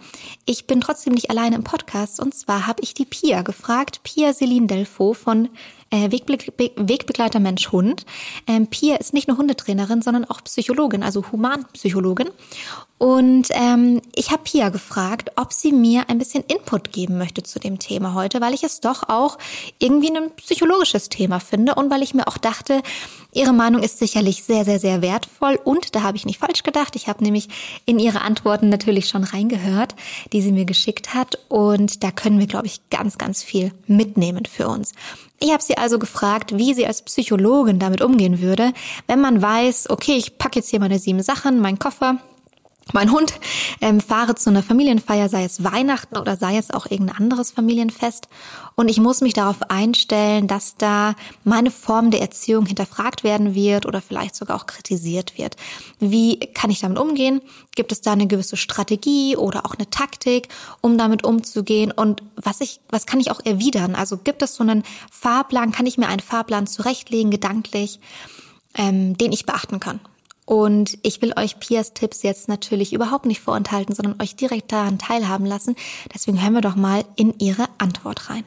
ich 0.45 0.66
bin 0.66 0.83
trotzdem 0.83 1.14
nicht 1.14 1.31
alleine 1.31 1.57
im 1.57 1.64
Podcast. 1.64 2.21
Und 2.21 2.35
zwar 2.35 2.66
habe 2.66 2.83
ich 2.83 2.93
die 2.93 3.07
Pia 3.07 3.40
gefragt, 3.43 4.02
Pia 4.02 4.35
Celine 4.35 4.66
Delfo 4.66 5.14
von 5.14 5.49
äh, 5.90 6.11
Wegbe 6.11 6.37
Wegbegleiter 6.76 7.40
Mensch 7.40 7.73
Hund. 7.73 8.04
Ähm, 8.47 8.66
Pia 8.66 8.97
ist 8.97 9.14
nicht 9.14 9.28
nur 9.28 9.38
Hundetrainerin, 9.38 10.02
sondern 10.02 10.25
auch 10.25 10.43
Psychologin, 10.45 11.02
also 11.02 11.25
Humanpsychologin. 11.33 12.28
Und 13.04 13.49
ähm, 13.50 14.00
ich 14.14 14.30
habe 14.30 14.44
Pia 14.44 14.70
gefragt, 14.70 15.32
ob 15.37 15.52
sie 15.52 15.73
mir 15.73 16.08
ein 16.08 16.16
bisschen 16.16 16.42
Input 16.44 16.90
geben 16.90 17.18
möchte 17.18 17.42
zu 17.42 17.58
dem 17.58 17.78
Thema 17.78 18.14
heute, 18.14 18.40
weil 18.40 18.54
ich 18.54 18.64
es 18.64 18.80
doch 18.80 19.11
auch 19.11 19.37
irgendwie 19.78 20.11
ein 20.11 20.30
psychologisches 20.37 21.11
Thema 21.11 21.38
finde 21.38 21.75
und 21.75 21.90
weil 21.90 22.02
ich 22.02 22.14
mir 22.14 22.26
auch 22.26 22.38
dachte, 22.38 22.80
ihre 23.34 23.52
Meinung 23.52 23.82
ist 23.82 23.99
sicherlich 23.99 24.42
sehr, 24.42 24.64
sehr, 24.64 24.78
sehr 24.78 25.02
wertvoll. 25.02 25.61
Und 25.62 25.94
da 25.94 26.02
habe 26.02 26.16
ich 26.16 26.25
nicht 26.25 26.38
falsch 26.38 26.62
gedacht. 26.62 26.96
Ich 26.96 27.06
habe 27.06 27.23
nämlich 27.23 27.49
in 27.84 27.99
ihre 27.99 28.23
Antworten 28.23 28.70
natürlich 28.70 29.06
schon 29.06 29.25
reingehört, 29.25 29.94
die 30.32 30.40
sie 30.40 30.52
mir 30.52 30.64
geschickt 30.64 31.12
hat. 31.12 31.38
Und 31.50 32.04
da 32.04 32.11
können 32.11 32.38
wir, 32.38 32.46
glaube 32.46 32.68
ich, 32.68 32.88
ganz, 32.88 33.18
ganz 33.18 33.42
viel 33.42 33.73
mitnehmen 33.87 34.46
für 34.46 34.66
uns. 34.66 34.92
Ich 35.40 35.52
habe 35.52 35.62
sie 35.62 35.76
also 35.76 35.99
gefragt, 35.99 36.56
wie 36.56 36.73
sie 36.73 36.87
als 36.87 37.02
Psychologin 37.02 37.78
damit 37.78 38.00
umgehen 38.00 38.40
würde, 38.40 38.73
wenn 39.08 39.20
man 39.20 39.42
weiß, 39.42 39.90
okay, 39.90 40.14
ich 40.16 40.38
packe 40.38 40.61
jetzt 40.61 40.70
hier 40.70 40.80
meine 40.80 40.99
sieben 40.99 41.23
Sachen, 41.23 41.61
meinen 41.61 41.78
Koffer, 41.78 42.18
mein 42.93 43.11
Hund, 43.11 43.35
ähm, 43.81 44.00
fahre 44.00 44.35
zu 44.35 44.50
einer 44.50 44.62
Familienfeier, 44.62 45.29
sei 45.29 45.45
es 45.45 45.64
Weihnachten 45.64 46.17
oder 46.19 46.37
sei 46.37 46.59
es 46.59 46.71
auch 46.71 46.87
irgendein 46.87 47.17
anderes 47.17 47.50
Familienfest. 47.50 48.29
Und 48.75 48.88
ich 48.88 49.00
muss 49.00 49.21
mich 49.21 49.33
darauf 49.33 49.71
einstellen, 49.71 50.49
dass 50.49 50.76
da 50.76 51.14
meine 51.45 51.71
Form 51.71 52.11
der 52.11 52.21
Erziehung 52.21 52.67
hinterfragt 52.67 53.25
werden 53.25 53.55
wird 53.55 53.87
oder 53.87 54.03
vielleicht 54.03 54.35
sogar 54.35 54.57
auch 54.57 54.67
kritisiert 54.67 55.38
wird. 55.38 55.57
Wie 55.99 56.38
kann 56.38 56.71
ich 56.71 56.81
damit 56.81 56.99
umgehen? 56.99 57.41
Gibt 57.75 57.93
es 57.93 58.00
da 58.00 58.12
eine 58.12 58.26
gewisse 58.26 58.57
Strategie 58.57 59.37
oder 59.37 59.64
auch 59.64 59.75
eine 59.75 59.88
Taktik, 59.88 60.49
um 60.81 60.99
damit 60.99 61.25
umzugehen? 61.25 61.91
Und 61.91 62.23
was 62.37 62.61
ich, 62.61 62.81
was 62.91 63.07
kann 63.07 63.21
ich 63.21 63.31
auch 63.31 63.41
erwidern? 63.45 63.95
Also 63.95 64.19
gibt 64.19 64.43
es 64.43 64.57
so 64.57 64.62
einen 64.62 64.83
Fahrplan? 65.11 65.73
Kann 65.73 65.87
ich 65.87 65.99
mir 65.99 66.09
einen 66.09 66.21
Fahrplan 66.21 66.67
zurechtlegen, 66.67 67.31
gedanklich, 67.31 68.00
ähm, 68.76 69.17
den 69.17 69.33
ich 69.33 69.47
beachten 69.47 69.81
kann? 69.81 70.00
Und 70.47 70.99
ich 71.03 71.23
will 71.23 71.33
euch 71.37 71.59
Pias 71.59 71.95
Tipps 71.95 72.23
jetzt 72.23 72.49
natürlich 72.49 72.93
überhaupt 72.93 73.27
nicht 73.27 73.41
vorenthalten, 73.41 73.95
sondern 73.95 74.21
euch 74.21 74.37
direkt 74.37 74.73
daran 74.73 74.99
teilhaben 74.99 75.47
lassen. 75.47 75.75
Deswegen 76.15 76.43
hören 76.43 76.55
wir 76.55 76.61
doch 76.61 76.77
mal 76.77 77.05
in 77.17 77.35
ihre 77.39 77.67
Antwort 77.79 78.29
rein. 78.29 78.45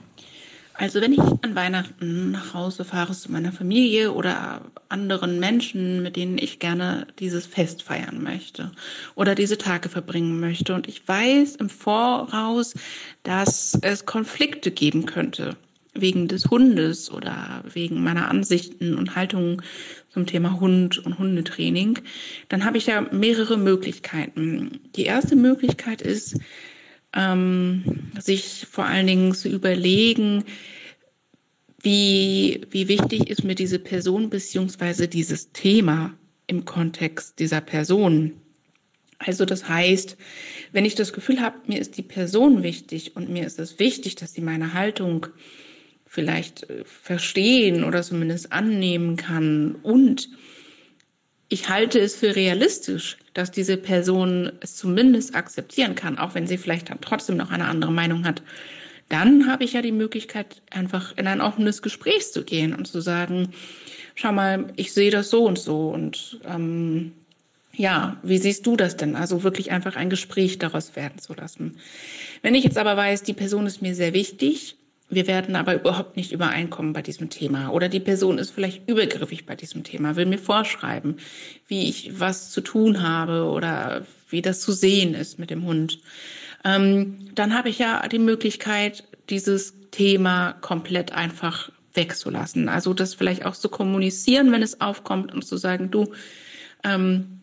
Also 0.79 1.01
wenn 1.01 1.11
ich 1.11 1.19
an 1.19 1.55
Weihnachten 1.55 2.29
nach 2.29 2.53
Hause 2.53 2.85
fahre 2.85 3.13
zu 3.13 3.31
meiner 3.31 3.51
Familie 3.51 4.13
oder 4.13 4.61
anderen 4.89 5.39
Menschen, 5.39 6.03
mit 6.03 6.15
denen 6.15 6.37
ich 6.37 6.59
gerne 6.59 7.07
dieses 7.17 7.47
Fest 7.47 7.81
feiern 7.81 8.21
möchte 8.21 8.71
oder 9.15 9.33
diese 9.33 9.57
Tage 9.57 9.89
verbringen 9.89 10.39
möchte 10.39 10.75
und 10.75 10.87
ich 10.87 11.07
weiß 11.07 11.55
im 11.55 11.69
Voraus, 11.69 12.75
dass 13.23 13.75
es 13.81 14.05
Konflikte 14.05 14.69
geben 14.69 15.07
könnte 15.07 15.57
wegen 15.95 16.27
des 16.27 16.45
Hundes 16.51 17.11
oder 17.11 17.63
wegen 17.73 18.03
meiner 18.03 18.29
Ansichten 18.29 18.95
und 18.95 19.15
Haltungen 19.15 19.63
zum 20.17 20.25
Thema 20.25 20.59
Hund 20.59 20.97
und 21.05 21.19
Hundetraining, 21.19 21.99
dann 22.49 22.65
habe 22.65 22.79
ich 22.79 22.85
da 22.85 23.01
mehrere 23.01 23.55
Möglichkeiten. 23.55 24.79
Die 24.95 25.03
erste 25.03 25.35
Möglichkeit 25.35 26.01
ist, 26.01 26.39
ähm, 27.13 27.83
sich 28.19 28.65
vor 28.67 28.85
allen 28.85 29.05
Dingen 29.05 29.35
zu 29.35 29.47
überlegen, 29.47 30.43
wie, 31.83 32.61
wie 32.71 32.87
wichtig 32.87 33.29
ist 33.29 33.43
mir 33.43 33.53
diese 33.53 33.77
Person 33.77 34.31
beziehungsweise 34.31 35.07
dieses 35.07 35.51
Thema 35.51 36.15
im 36.47 36.65
Kontext 36.65 37.37
dieser 37.37 37.61
Person. 37.61 38.33
Also 39.19 39.45
das 39.45 39.69
heißt, 39.69 40.17
wenn 40.71 40.85
ich 40.85 40.95
das 40.95 41.13
Gefühl 41.13 41.41
habe, 41.41 41.57
mir 41.67 41.79
ist 41.79 41.95
die 41.95 42.01
Person 42.01 42.63
wichtig 42.63 43.15
und 43.15 43.29
mir 43.29 43.45
ist 43.45 43.59
es 43.59 43.77
wichtig, 43.77 44.15
dass 44.15 44.33
sie 44.33 44.41
meine 44.41 44.73
Haltung 44.73 45.27
vielleicht 46.07 46.69
äh, 46.69 46.83
verstehen 46.85 47.83
oder 47.83 48.01
zumindest 48.01 48.51
annehmen 48.51 49.15
kann. 49.17 49.75
Und 49.83 50.29
ich 51.49 51.69
halte 51.69 51.99
es 51.99 52.15
für 52.15 52.35
realistisch, 52.35 53.17
dass 53.33 53.51
diese 53.51 53.77
Person 53.77 54.51
es 54.59 54.75
zumindest 54.75 55.35
akzeptieren 55.35 55.95
kann, 55.95 56.17
auch 56.17 56.35
wenn 56.35 56.47
sie 56.47 56.57
vielleicht 56.57 56.89
dann 56.89 57.01
trotzdem 57.01 57.37
noch 57.37 57.51
eine 57.51 57.65
andere 57.65 57.91
Meinung 57.91 58.25
hat. 58.25 58.41
Dann 59.09 59.49
habe 59.49 59.63
ich 59.63 59.73
ja 59.73 59.81
die 59.81 59.93
Möglichkeit, 59.93 60.61
einfach 60.71 61.15
in 61.17 61.27
ein 61.27 61.39
offenes 61.39 61.81
Gespräch 61.81 62.31
zu 62.31 62.43
gehen 62.43 62.73
und 62.73 62.87
zu 62.87 62.99
sagen, 62.99 63.53
schau 64.15 64.33
mal, 64.33 64.73
ich 64.75 64.93
sehe 64.93 65.11
das 65.11 65.29
so 65.29 65.45
und 65.45 65.57
so 65.57 65.89
und 65.89 66.41
ähm, 66.45 67.13
ja, 67.73 68.17
wie 68.23 68.39
siehst 68.39 68.65
du 68.65 68.75
das 68.75 68.97
denn? 68.97 69.15
Also 69.15 69.43
wirklich 69.43 69.71
einfach 69.71 69.95
ein 69.95 70.09
Gespräch 70.09 70.57
daraus 70.57 70.95
werden 70.95 71.19
zu 71.19 71.33
lassen. 71.35 71.77
Wenn 72.41 72.55
ich 72.55 72.63
jetzt 72.63 72.77
aber 72.77 72.97
weiß, 72.97 73.21
die 73.23 73.33
Person 73.33 73.67
ist 73.67 73.81
mir 73.81 73.93
sehr 73.93 74.13
wichtig 74.13 74.76
wir 75.09 75.27
werden 75.27 75.55
aber 75.55 75.75
überhaupt 75.75 76.17
nicht 76.17 76.31
übereinkommen 76.31 76.93
bei 76.93 77.01
diesem 77.01 77.29
Thema. 77.29 77.69
Oder 77.69 77.87
die 77.87 77.99
Person 77.99 78.37
ist 78.37 78.51
vielleicht 78.51 78.89
übergriffig 78.89 79.45
bei 79.45 79.55
diesem 79.55 79.83
Thema, 79.83 80.15
will 80.15 80.25
mir 80.25 80.39
vorschreiben, 80.39 81.17
wie 81.67 81.87
ich 81.87 82.19
was 82.19 82.51
zu 82.51 82.61
tun 82.61 83.01
habe 83.01 83.45
oder 83.45 84.05
wie 84.29 84.41
das 84.41 84.59
zu 84.59 84.73
sehen 84.73 85.13
ist 85.13 85.39
mit 85.39 85.49
dem 85.49 85.63
Hund. 85.65 85.99
Ähm, 86.65 87.29
dann 87.35 87.53
habe 87.53 87.69
ich 87.69 87.79
ja 87.79 88.05
die 88.07 88.19
Möglichkeit, 88.19 89.05
dieses 89.29 89.75
Thema 89.91 90.53
komplett 90.59 91.13
einfach 91.13 91.71
wegzulassen. 91.93 92.67
Also 92.67 92.93
das 92.93 93.13
vielleicht 93.13 93.45
auch 93.45 93.55
zu 93.55 93.69
kommunizieren, 93.69 94.51
wenn 94.51 94.61
es 94.61 94.81
aufkommt 94.81 95.33
und 95.33 95.45
zu 95.45 95.57
sagen, 95.57 95.89
du, 95.89 96.11
ähm, 96.83 97.36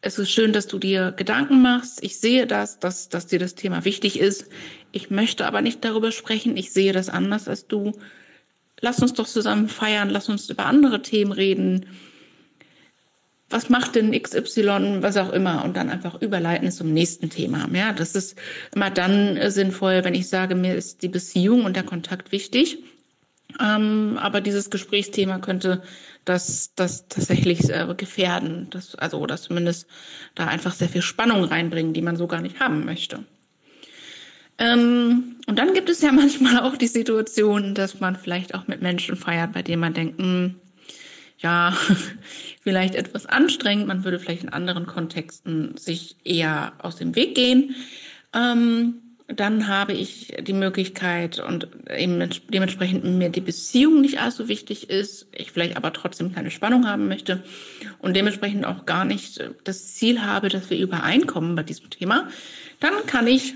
es 0.00 0.18
ist 0.18 0.30
schön, 0.30 0.52
dass 0.52 0.68
du 0.68 0.78
dir 0.78 1.12
Gedanken 1.12 1.60
machst. 1.60 2.02
Ich 2.02 2.18
sehe 2.18 2.46
das, 2.46 2.78
dass, 2.78 3.08
dass 3.08 3.26
dir 3.26 3.38
das 3.38 3.54
Thema 3.54 3.84
wichtig 3.84 4.18
ist. 4.18 4.46
Ich 4.92 5.10
möchte 5.10 5.46
aber 5.46 5.60
nicht 5.60 5.84
darüber 5.84 6.12
sprechen. 6.12 6.56
Ich 6.56 6.72
sehe 6.72 6.92
das 6.92 7.08
anders 7.08 7.48
als 7.48 7.66
du. 7.66 7.92
Lass 8.80 9.00
uns 9.00 9.14
doch 9.14 9.26
zusammen 9.26 9.68
feiern. 9.68 10.08
Lass 10.08 10.28
uns 10.28 10.48
über 10.50 10.66
andere 10.66 11.02
Themen 11.02 11.32
reden. 11.32 11.86
Was 13.50 13.70
macht 13.70 13.96
denn 13.96 14.12
XY, 14.12 14.98
was 15.00 15.16
auch 15.16 15.32
immer, 15.32 15.64
und 15.64 15.76
dann 15.76 15.88
einfach 15.88 16.20
überleiten 16.20 16.70
zum 16.70 16.92
nächsten 16.92 17.30
Thema. 17.30 17.66
Ja, 17.72 17.92
das 17.92 18.14
ist 18.14 18.38
immer 18.74 18.90
dann 18.90 19.38
sinnvoll, 19.50 20.04
wenn 20.04 20.14
ich 20.14 20.28
sage, 20.28 20.54
mir 20.54 20.74
ist 20.74 21.02
die 21.02 21.08
Beziehung 21.08 21.64
und 21.64 21.74
der 21.74 21.82
Kontakt 21.82 22.30
wichtig. 22.30 22.78
Ähm, 23.60 24.18
aber 24.20 24.40
dieses 24.40 24.70
Gesprächsthema 24.70 25.38
könnte 25.38 25.82
das, 26.24 26.74
das 26.74 27.08
tatsächlich 27.08 27.70
äh, 27.70 27.86
gefährden, 27.96 28.68
das, 28.70 28.94
also 28.94 29.18
oder 29.18 29.36
zumindest 29.38 29.86
da 30.34 30.46
einfach 30.46 30.74
sehr 30.74 30.88
viel 30.88 31.02
Spannung 31.02 31.44
reinbringen, 31.44 31.94
die 31.94 32.02
man 32.02 32.16
so 32.16 32.26
gar 32.26 32.42
nicht 32.42 32.60
haben 32.60 32.84
möchte. 32.84 33.24
Ähm, 34.58 35.36
und 35.46 35.58
dann 35.58 35.72
gibt 35.72 35.88
es 35.88 36.02
ja 36.02 36.12
manchmal 36.12 36.60
auch 36.60 36.76
die 36.76 36.88
Situation, 36.88 37.74
dass 37.74 38.00
man 38.00 38.16
vielleicht 38.16 38.54
auch 38.54 38.66
mit 38.66 38.82
Menschen 38.82 39.16
feiert, 39.16 39.52
bei 39.52 39.62
denen 39.62 39.80
man 39.80 39.94
denkt, 39.94 40.18
mh, 40.18 40.24
hm, 40.24 40.54
ja, 41.38 41.72
vielleicht 42.62 42.96
etwas 42.96 43.24
anstrengend, 43.24 43.86
man 43.86 44.04
würde 44.04 44.18
vielleicht 44.18 44.42
in 44.42 44.48
anderen 44.48 44.86
Kontexten 44.86 45.76
sich 45.76 46.16
eher 46.24 46.72
aus 46.78 46.96
dem 46.96 47.14
Weg 47.14 47.34
gehen. 47.34 47.76
Ähm, 48.34 49.07
dann 49.28 49.68
habe 49.68 49.92
ich 49.92 50.32
die 50.40 50.54
Möglichkeit 50.54 51.38
und 51.38 51.68
eben 51.94 52.28
dementsprechend 52.48 53.04
mir 53.04 53.28
die 53.28 53.42
Beziehung 53.42 54.00
nicht 54.00 54.20
allzu 54.20 54.48
wichtig 54.48 54.88
ist, 54.88 55.26
ich 55.32 55.52
vielleicht 55.52 55.76
aber 55.76 55.92
trotzdem 55.92 56.34
keine 56.34 56.50
Spannung 56.50 56.88
haben 56.88 57.08
möchte 57.08 57.44
und 57.98 58.16
dementsprechend 58.16 58.64
auch 58.64 58.86
gar 58.86 59.04
nicht 59.04 59.50
das 59.64 59.94
Ziel 59.94 60.22
habe, 60.22 60.48
dass 60.48 60.70
wir 60.70 60.78
übereinkommen 60.78 61.54
bei 61.54 61.62
diesem 61.62 61.90
Thema, 61.90 62.28
dann 62.80 62.94
kann 63.06 63.26
ich 63.26 63.54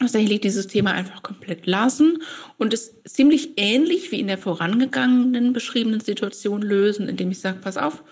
tatsächlich 0.00 0.40
dieses 0.40 0.66
Thema 0.66 0.90
einfach 0.92 1.22
komplett 1.22 1.66
lassen 1.66 2.22
und 2.58 2.74
es 2.74 3.00
ziemlich 3.04 3.52
ähnlich 3.56 4.10
wie 4.10 4.20
in 4.20 4.26
der 4.26 4.38
vorangegangenen 4.38 5.52
beschriebenen 5.52 6.00
Situation 6.00 6.62
lösen, 6.62 7.08
indem 7.08 7.30
ich 7.30 7.38
sage, 7.38 7.58
pass 7.62 7.76
auf, 7.76 8.02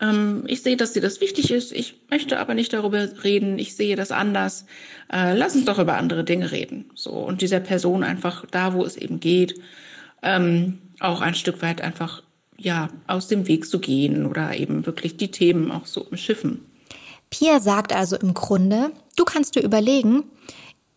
ähm, 0.00 0.44
ich 0.46 0.62
sehe, 0.62 0.76
dass 0.76 0.92
dir 0.92 1.02
das 1.02 1.20
wichtig 1.20 1.50
ist. 1.50 1.72
Ich 1.72 1.94
möchte 2.10 2.38
aber 2.38 2.54
nicht 2.54 2.72
darüber 2.72 3.08
reden. 3.22 3.58
Ich 3.58 3.76
sehe 3.76 3.96
das 3.96 4.10
anders. 4.10 4.64
Äh, 5.12 5.36
lass 5.36 5.54
uns 5.54 5.66
doch 5.66 5.78
über 5.78 5.96
andere 5.96 6.24
Dinge 6.24 6.50
reden. 6.50 6.90
So 6.94 7.10
und 7.10 7.42
dieser 7.42 7.60
Person 7.60 8.02
einfach 8.02 8.44
da, 8.50 8.74
wo 8.74 8.84
es 8.84 8.96
eben 8.96 9.20
geht, 9.20 9.60
ähm, 10.22 10.78
auch 11.00 11.20
ein 11.20 11.34
Stück 11.34 11.62
weit 11.62 11.80
einfach 11.80 12.22
ja 12.56 12.88
aus 13.06 13.28
dem 13.28 13.48
Weg 13.48 13.66
zu 13.66 13.78
gehen 13.78 14.26
oder 14.26 14.54
eben 14.56 14.86
wirklich 14.86 15.16
die 15.16 15.30
Themen 15.30 15.70
auch 15.70 15.86
so 15.86 16.02
umschiffen. 16.02 16.64
Pia 17.30 17.60
sagt 17.60 17.94
also 17.94 18.16
im 18.16 18.34
Grunde, 18.34 18.90
du 19.16 19.24
kannst 19.24 19.54
dir 19.54 19.62
überlegen, 19.62 20.24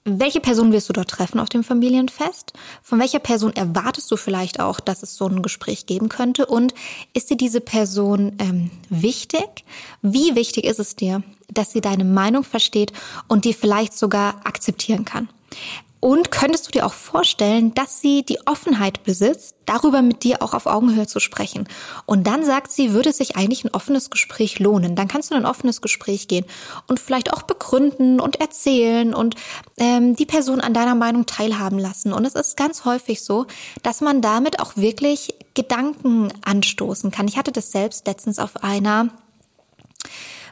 welche 0.06 0.42
Person 0.42 0.74
wirst 0.74 0.90
du 0.90 0.94
dort 0.94 1.10
treffen 1.10 1.40
auf 1.40 1.48
dem 1.48 1.64
Familienfest? 1.64 2.54
Von 2.82 3.00
welcher 3.00 3.20
Person 3.20 3.54
erwartest 3.54 4.12
du 4.12 4.18
vielleicht 4.18 4.60
auch, 4.60 4.82
dass 4.82 5.02
es 5.02 5.16
so 5.16 5.28
ein 5.28 5.42
Gespräch 5.42 5.86
geben 5.86 6.10
könnte? 6.10 6.46
Und 6.46 6.74
ist 7.14 7.30
dir 7.30 7.38
diese 7.38 7.62
Person 7.62 8.34
ähm, 8.40 8.70
wichtig? 8.90 9.64
Wie 10.02 10.36
wichtig 10.36 10.66
ist 10.66 10.80
es 10.80 10.98
dir, 10.98 11.24
dass 11.48 11.72
sie 11.72 11.82
deine 11.82 12.04
Meinung 12.04 12.44
versteht 12.44 12.92
und 13.30 13.46
die 13.46 13.54
vielleicht 13.54 13.94
sogar 13.94 14.46
akzeptieren 14.46 15.06
kann? 15.06 15.30
Und 16.04 16.32
könntest 16.32 16.68
du 16.68 16.72
dir 16.72 16.86
auch 16.86 16.92
vorstellen, 16.92 17.74
dass 17.76 18.02
sie 18.02 18.24
die 18.24 18.46
Offenheit 18.46 19.06
besitzt, 19.06 19.56
darüber 19.66 20.02
mit 20.02 20.26
dir 20.26 20.42
auch 20.42 20.54
auf 20.54 20.66
Augenhöhe 20.66 21.08
zu 21.08 21.22
sprechen? 21.22 21.66
Und 22.06 22.28
dann 22.28 22.44
sagt 22.44 22.74
sie, 22.74 22.92
würde 22.92 23.14
sich 23.14 23.38
eigentlich 23.38 23.64
ein 23.64 23.74
offenes 23.74 24.10
Gespräch 24.10 24.60
lohnen. 24.60 24.98
Dann 24.98 25.08
kannst 25.08 25.32
du 25.32 25.36
in 25.36 25.44
ein 25.44 25.50
offenes 25.50 25.80
Gespräch 25.80 26.28
gehen 26.28 26.44
und 26.88 27.00
vielleicht 27.00 27.32
auch 27.32 27.44
begründen 27.44 28.20
und 28.20 28.42
erzählen 28.42 29.14
und 29.14 29.36
ähm, 29.78 30.14
die 30.18 30.26
Person 30.26 30.60
an 30.60 30.74
deiner 30.74 30.96
Meinung 30.96 31.26
teilhaben 31.26 31.80
lassen. 31.80 32.12
Und 32.12 32.26
es 32.26 32.36
ist 32.36 32.58
ganz 32.58 32.84
häufig 32.84 33.24
so, 33.24 33.46
dass 33.82 34.02
man 34.02 34.22
damit 34.22 34.60
auch 34.60 34.76
wirklich 34.76 35.34
Gedanken 35.54 36.34
anstoßen 36.44 37.12
kann. 37.12 37.30
Ich 37.30 37.38
hatte 37.38 37.54
das 37.54 37.72
selbst 37.72 38.08
letztens 38.08 38.40
auf 38.40 38.62
einer 38.62 39.08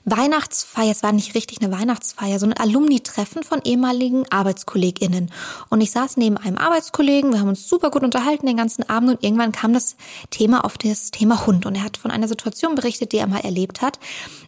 Weihnachtsfeier, 0.06 0.92
es 0.92 1.04
war 1.04 1.12
nicht 1.12 1.36
richtig 1.36 1.62
eine 1.62 1.72
Weihnachtsfeier, 1.72 2.40
sondern 2.40 2.60
Alumni-Treffen 2.60 3.44
von 3.44 3.62
ehemaligen 3.64 4.26
ArbeitskollegInnen. 4.32 5.32
Und 5.70 5.82
ich 5.82 5.92
saß 5.92 6.18
neben 6.18 6.38
einem 6.38 6.58
Arbeitskollegen, 6.58 7.32
wir 7.32 7.40
haben 7.40 7.50
uns 7.50 7.68
super 7.68 7.92
gut 7.92 8.04
unterhalten 8.04 8.48
den 8.48 8.58
ganzen 8.58 8.88
Abend 8.90 9.10
und 9.10 9.24
irgendwann 9.24 9.52
kam 9.52 9.74
das 9.74 9.96
Thema 10.32 10.66
auf 10.66 10.78
das 10.78 11.12
Thema 11.12 11.46
Hund. 11.46 11.66
Und 11.66 11.76
er 11.76 11.84
hat 11.84 11.98
von 11.98 12.12
einer 12.12 12.28
Situation 12.28 12.76
berichtet, 12.76 13.12
die 13.12 13.18
er 13.18 13.28
mal 13.28 13.42
erlebt 13.42 13.82
hat, 13.82 14.00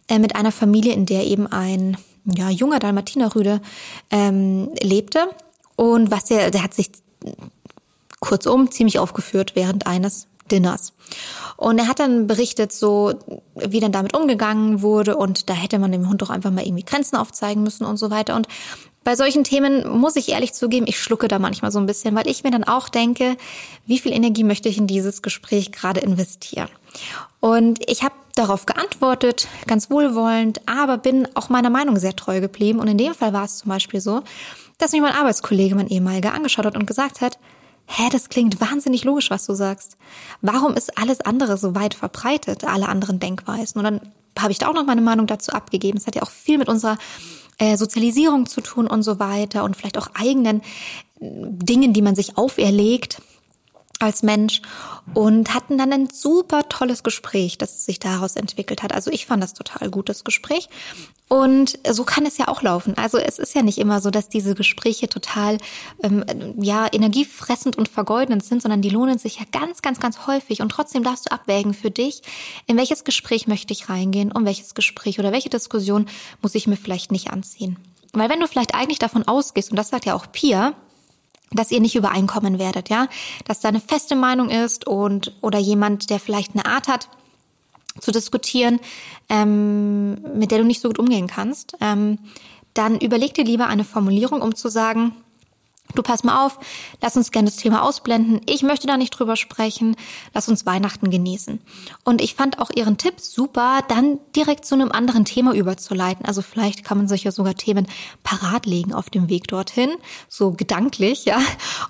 äh, 0.08 0.18
mit 0.18 0.34
einer 0.34 0.52
Familie, 0.52 0.92
in 0.92 1.06
der 1.06 1.24
eben 1.24 1.46
ein 1.46 1.96
ja, 2.24 2.50
junger 2.50 2.78
Dalmatinerrüde 2.80 3.60
ähm, 4.10 4.70
lebte. 4.80 5.28
Und 5.76 6.10
was 6.10 6.24
der, 6.24 6.50
der 6.50 6.62
hat 6.62 6.74
sich 6.74 6.90
kurzum 8.20 8.70
ziemlich 8.70 8.98
aufgeführt 8.98 9.52
während 9.54 9.86
eines 9.86 10.26
Dinners. 10.50 10.92
Und 11.56 11.78
er 11.78 11.88
hat 11.88 12.00
dann 12.00 12.26
berichtet, 12.26 12.72
so 12.72 13.14
wie 13.54 13.80
dann 13.80 13.92
damit 13.92 14.16
umgegangen 14.16 14.82
wurde 14.82 15.16
und 15.16 15.48
da 15.48 15.54
hätte 15.54 15.78
man 15.78 15.92
dem 15.92 16.08
Hund 16.08 16.22
doch 16.22 16.30
einfach 16.30 16.50
mal 16.50 16.66
irgendwie 16.66 16.84
Grenzen 16.84 17.16
aufzeigen 17.16 17.62
müssen 17.62 17.84
und 17.84 17.96
so 17.96 18.10
weiter. 18.10 18.34
Und 18.34 18.48
bei 19.04 19.16
solchen 19.16 19.44
Themen 19.44 19.86
muss 19.88 20.16
ich 20.16 20.30
ehrlich 20.30 20.54
zugeben, 20.54 20.86
ich 20.88 20.98
schlucke 20.98 21.28
da 21.28 21.38
manchmal 21.38 21.70
so 21.70 21.78
ein 21.78 21.86
bisschen, 21.86 22.14
weil 22.14 22.26
ich 22.26 22.42
mir 22.42 22.50
dann 22.50 22.64
auch 22.64 22.88
denke, 22.88 23.36
wie 23.86 23.98
viel 23.98 24.12
Energie 24.12 24.44
möchte 24.44 24.68
ich 24.68 24.78
in 24.78 24.86
dieses 24.86 25.20
Gespräch 25.20 25.72
gerade 25.72 26.00
investieren? 26.00 26.68
Und 27.40 27.78
ich 27.88 28.02
habe 28.02 28.14
darauf 28.34 28.64
geantwortet, 28.66 29.46
ganz 29.66 29.90
wohlwollend, 29.90 30.62
aber 30.66 30.96
bin 30.96 31.28
auch 31.34 31.50
meiner 31.50 31.70
Meinung 31.70 31.98
sehr 31.98 32.16
treu 32.16 32.40
geblieben. 32.40 32.80
Und 32.80 32.88
in 32.88 32.98
dem 32.98 33.14
Fall 33.14 33.32
war 33.32 33.44
es 33.44 33.58
zum 33.58 33.68
Beispiel 33.68 34.00
so, 34.00 34.22
dass 34.78 34.92
mich 34.92 35.02
mein 35.02 35.14
Arbeitskollege, 35.14 35.74
mein 35.74 35.88
ehemaliger, 35.88 36.32
angeschaut 36.32 36.64
hat 36.64 36.76
und 36.76 36.86
gesagt 36.86 37.20
hat, 37.20 37.38
hä, 37.86 38.08
das 38.10 38.28
klingt 38.28 38.60
wahnsinnig 38.60 39.04
logisch, 39.04 39.30
was 39.30 39.46
du 39.46 39.54
sagst. 39.54 39.96
Warum 40.40 40.74
ist 40.74 40.98
alles 40.98 41.20
andere 41.20 41.58
so 41.58 41.74
weit 41.74 41.94
verbreitet, 41.94 42.64
alle 42.64 42.88
anderen 42.88 43.20
Denkweisen? 43.20 43.78
Und 43.78 43.84
dann 43.84 44.00
habe 44.38 44.52
ich 44.52 44.58
da 44.58 44.68
auch 44.68 44.74
noch 44.74 44.84
meine 44.84 45.00
Meinung 45.00 45.26
dazu 45.26 45.52
abgegeben. 45.52 45.98
Es 45.98 46.06
hat 46.06 46.16
ja 46.16 46.22
auch 46.22 46.30
viel 46.30 46.58
mit 46.58 46.68
unserer 46.68 46.98
äh, 47.58 47.76
Sozialisierung 47.76 48.46
zu 48.46 48.60
tun 48.60 48.86
und 48.86 49.02
so 49.02 49.18
weiter 49.18 49.64
und 49.64 49.76
vielleicht 49.76 49.98
auch 49.98 50.08
eigenen 50.14 50.60
äh, 50.60 50.62
Dingen, 51.20 51.92
die 51.92 52.02
man 52.02 52.16
sich 52.16 52.36
auferlegt 52.36 53.20
als 54.00 54.22
Mensch 54.22 54.60
und 55.14 55.54
hatten 55.54 55.78
dann 55.78 55.92
ein 55.92 56.08
super 56.10 56.68
tolles 56.68 57.02
Gespräch, 57.02 57.58
das 57.58 57.84
sich 57.84 57.98
daraus 57.98 58.36
entwickelt 58.36 58.82
hat. 58.82 58.92
Also 58.92 59.10
ich 59.10 59.26
fand 59.26 59.42
das 59.42 59.54
total 59.54 59.90
gutes 59.90 60.24
Gespräch 60.24 60.68
und 61.28 61.78
so 61.88 62.04
kann 62.04 62.26
es 62.26 62.36
ja 62.36 62.48
auch 62.48 62.62
laufen. 62.62 62.96
Also 62.96 63.18
es 63.18 63.38
ist 63.38 63.54
ja 63.54 63.62
nicht 63.62 63.78
immer 63.78 64.00
so, 64.00 64.10
dass 64.10 64.28
diese 64.28 64.54
Gespräche 64.54 65.08
total 65.08 65.58
ähm, 66.02 66.24
ja 66.60 66.86
energiefressend 66.92 67.76
und 67.76 67.88
vergeudend 67.88 68.44
sind, 68.44 68.62
sondern 68.62 68.82
die 68.82 68.90
lohnen 68.90 69.18
sich 69.18 69.38
ja 69.38 69.46
ganz, 69.50 69.80
ganz, 69.80 70.00
ganz 70.00 70.26
häufig 70.26 70.60
und 70.60 70.68
trotzdem 70.68 71.02
darfst 71.02 71.26
du 71.26 71.32
abwägen 71.32 71.74
für 71.74 71.90
dich, 71.90 72.22
in 72.66 72.76
welches 72.76 73.04
Gespräch 73.04 73.46
möchte 73.46 73.72
ich 73.72 73.88
reingehen 73.88 74.32
und 74.32 74.44
welches 74.44 74.74
Gespräch 74.74 75.18
oder 75.18 75.32
welche 75.32 75.50
Diskussion 75.50 76.06
muss 76.42 76.54
ich 76.54 76.66
mir 76.66 76.76
vielleicht 76.76 77.10
nicht 77.10 77.30
anziehen. 77.30 77.78
Weil 78.12 78.30
wenn 78.30 78.40
du 78.40 78.46
vielleicht 78.46 78.74
eigentlich 78.74 79.00
davon 79.00 79.26
ausgehst, 79.26 79.70
und 79.70 79.76
das 79.76 79.88
sagt 79.88 80.04
ja 80.04 80.14
auch 80.14 80.30
Pia, 80.30 80.74
dass 81.54 81.70
ihr 81.70 81.80
nicht 81.80 81.94
übereinkommen 81.94 82.58
werdet, 82.58 82.88
ja, 82.88 83.08
dass 83.46 83.60
da 83.60 83.68
eine 83.68 83.80
feste 83.80 84.16
Meinung 84.16 84.50
ist 84.50 84.86
und 84.86 85.32
oder 85.40 85.58
jemand, 85.58 86.10
der 86.10 86.20
vielleicht 86.20 86.52
eine 86.54 86.66
Art 86.66 86.88
hat 86.88 87.08
zu 88.00 88.10
diskutieren, 88.10 88.80
ähm, 89.28 90.14
mit 90.36 90.50
der 90.50 90.58
du 90.58 90.64
nicht 90.64 90.80
so 90.80 90.88
gut 90.88 90.98
umgehen 90.98 91.28
kannst, 91.28 91.76
ähm, 91.80 92.18
dann 92.74 92.98
überleg 92.98 93.34
dir 93.34 93.44
lieber 93.44 93.68
eine 93.68 93.84
Formulierung, 93.84 94.42
um 94.42 94.54
zu 94.54 94.68
sagen, 94.68 95.12
Du 95.92 96.02
pass 96.02 96.24
mal 96.24 96.44
auf, 96.44 96.58
lass 97.00 97.16
uns 97.16 97.30
gerne 97.30 97.48
das 97.50 97.56
Thema 97.56 97.82
ausblenden. 97.82 98.40
Ich 98.46 98.62
möchte 98.62 98.86
da 98.86 98.96
nicht 98.96 99.10
drüber 99.10 99.36
sprechen. 99.36 99.96
Lass 100.32 100.48
uns 100.48 100.66
Weihnachten 100.66 101.10
genießen. 101.10 101.60
Und 102.02 102.20
ich 102.20 102.34
fand 102.34 102.58
auch 102.58 102.70
Ihren 102.74 102.96
Tipp 102.96 103.20
super, 103.20 103.80
dann 103.86 104.18
direkt 104.34 104.64
zu 104.64 104.74
einem 104.74 104.90
anderen 104.90 105.24
Thema 105.24 105.54
überzuleiten. 105.54 106.24
Also 106.24 106.42
vielleicht 106.42 106.84
kann 106.84 106.98
man 106.98 107.06
sich 107.06 107.24
ja 107.24 107.30
sogar 107.30 107.54
Themen 107.54 107.86
parat 108.24 108.66
legen 108.66 108.92
auf 108.92 109.08
dem 109.08 109.28
Weg 109.28 109.46
dorthin, 109.46 109.90
so 110.28 110.52
gedanklich, 110.52 111.26
ja. 111.26 111.38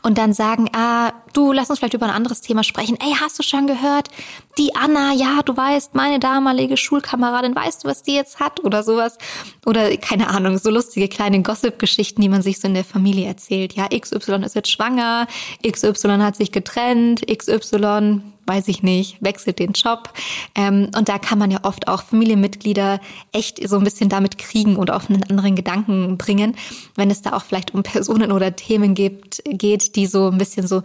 Und 0.03 0.19
dann 0.19 0.35
sagen, 0.35 0.69
ah, 0.75 1.13
du, 1.33 1.53
lass 1.53 1.71
uns 1.71 1.79
vielleicht 1.79 1.95
über 1.95 2.07
ein 2.07 2.13
anderes 2.13 2.41
Thema 2.41 2.63
sprechen. 2.63 2.99
Ey, 3.01 3.15
hast 3.21 3.39
du 3.39 3.43
schon 3.43 3.67
gehört? 3.67 4.09
Die 4.57 4.75
Anna, 4.77 5.13
ja, 5.13 5.43
du 5.45 5.57
weißt, 5.57 5.95
meine 5.95 6.21
damalige 6.21 6.77
Schulkameradin, 6.77 7.57
weißt 7.57 7.83
du, 7.85 7.89
was 7.89 8.03
die 8.03 8.15
jetzt 8.15 8.39
hat 8.39 8.63
oder 8.63 8.85
sowas? 8.85 9.19
Oder 9.67 9.97
keine 9.97 10.29
Ahnung, 10.29 10.59
so 10.59 10.71
lustige 10.71 11.09
kleine 11.09 11.43
Gossip-Geschichten, 11.43 12.23
die 12.23 12.29
man 12.29 12.43
sich 12.43 12.61
so 12.61 12.69
in 12.69 12.75
der 12.75 12.85
Familie 12.85 13.27
erzählt, 13.27 13.73
ja 13.73 13.89
XY 13.89 14.45
ist 14.45 14.55
jetzt 14.55 14.71
schwanger, 14.71 15.27
XY 15.67 16.19
hat 16.21 16.37
sich 16.37 16.53
getrennt, 16.53 17.27
XY, 17.27 18.21
weiß 18.47 18.69
ich 18.69 18.85
nicht, 18.85 19.17
wechselt 19.21 19.59
den 19.59 19.73
Job. 19.73 20.13
Ähm, 20.55 20.91
und 20.97 21.09
da 21.09 21.19
kann 21.19 21.39
man 21.39 21.51
ja 21.51 21.59
oft 21.65 21.89
auch 21.89 22.03
Familienmitglieder 22.03 23.01
echt 23.33 23.67
so 23.69 23.77
ein 23.79 23.85
bisschen 23.85 24.09
damit 24.09 24.39
kriegen 24.39 24.77
und 24.77 24.91
auf 24.91 25.11
einen 25.11 25.25
anderen 25.25 25.57
Gedanken 25.57 26.17
bringen, 26.17 26.55
wenn 26.95 27.11
es 27.11 27.23
da 27.23 27.33
auch 27.33 27.43
vielleicht 27.43 27.75
um 27.75 27.83
Personen 27.83 28.31
oder 28.31 28.55
Themen 28.55 28.95
gibt, 28.95 29.43
geht, 29.47 29.97
die 29.97 30.07
so 30.07 30.29
ein 30.29 30.39
bisschen 30.39 30.69
so 30.69 30.83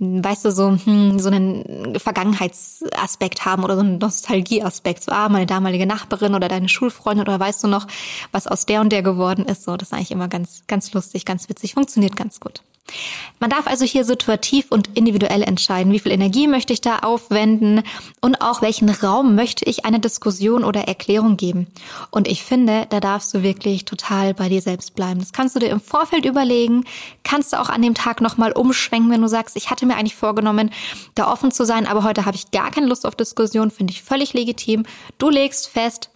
weißt 0.00 0.46
du, 0.46 0.50
so, 0.50 0.70
hm, 0.70 1.18
so 1.18 1.28
einen 1.28 1.98
Vergangenheitsaspekt 1.98 3.44
haben 3.44 3.62
oder 3.64 3.74
so 3.74 3.82
einen 3.82 3.98
Nostalgieaspekt. 3.98 5.02
So, 5.02 5.12
ah, 5.12 5.28
meine 5.28 5.46
damalige 5.46 5.86
Nachbarin 5.86 6.34
oder 6.34 6.48
deine 6.48 6.68
Schulfreundin 6.68 7.22
oder 7.22 7.38
weißt 7.38 7.62
du 7.62 7.68
noch, 7.68 7.86
was 8.32 8.46
aus 8.46 8.66
der 8.66 8.80
und 8.80 8.90
der 8.90 9.02
geworden 9.02 9.44
ist. 9.44 9.64
So, 9.64 9.76
das 9.76 9.88
ist 9.88 9.92
eigentlich 9.92 10.10
immer 10.10 10.28
ganz, 10.28 10.62
ganz 10.66 10.92
lustig, 10.94 11.24
ganz 11.26 11.48
witzig, 11.48 11.74
funktioniert 11.74 12.16
ganz 12.16 12.40
gut. 12.40 12.62
Man 13.38 13.50
darf 13.50 13.66
also 13.66 13.84
hier 13.84 14.04
situativ 14.04 14.66
und 14.70 14.96
individuell 14.96 15.42
entscheiden, 15.42 15.92
wie 15.92 15.98
viel 15.98 16.12
Energie 16.12 16.46
möchte 16.46 16.72
ich 16.72 16.80
da 16.80 16.98
aufwenden 16.98 17.82
und 18.20 18.42
auch 18.42 18.60
welchen 18.60 18.90
Raum 18.90 19.34
möchte 19.34 19.64
ich 19.64 19.84
einer 19.84 19.98
Diskussion 19.98 20.62
oder 20.62 20.82
Erklärung 20.82 21.36
geben. 21.36 21.66
Und 22.10 22.28
ich 22.28 22.42
finde, 22.42 22.86
da 22.90 23.00
darfst 23.00 23.32
du 23.32 23.42
wirklich 23.42 23.86
total 23.86 24.34
bei 24.34 24.48
dir 24.48 24.60
selbst 24.60 24.94
bleiben. 24.94 25.20
Das 25.20 25.32
kannst 25.32 25.56
du 25.56 25.60
dir 25.60 25.70
im 25.70 25.80
Vorfeld 25.80 26.26
überlegen, 26.26 26.84
kannst 27.24 27.52
du 27.52 27.60
auch 27.60 27.70
an 27.70 27.80
dem 27.80 27.94
Tag 27.94 28.20
nochmal 28.20 28.52
umschwenken, 28.52 29.10
wenn 29.10 29.22
du 29.22 29.28
sagst, 29.28 29.56
ich 29.56 29.70
hatte 29.70 29.86
mir 29.86 29.96
eigentlich 29.96 30.16
vorgenommen, 30.16 30.70
da 31.14 31.32
offen 31.32 31.50
zu 31.50 31.64
sein, 31.64 31.86
aber 31.86 32.04
heute 32.04 32.26
habe 32.26 32.36
ich 32.36 32.50
gar 32.50 32.70
keine 32.70 32.86
Lust 32.86 33.06
auf 33.06 33.16
Diskussion, 33.16 33.70
finde 33.70 33.92
ich 33.92 34.02
völlig 34.02 34.34
legitim. 34.34 34.84
Du 35.16 35.30
legst 35.30 35.68
fest, 35.68 36.09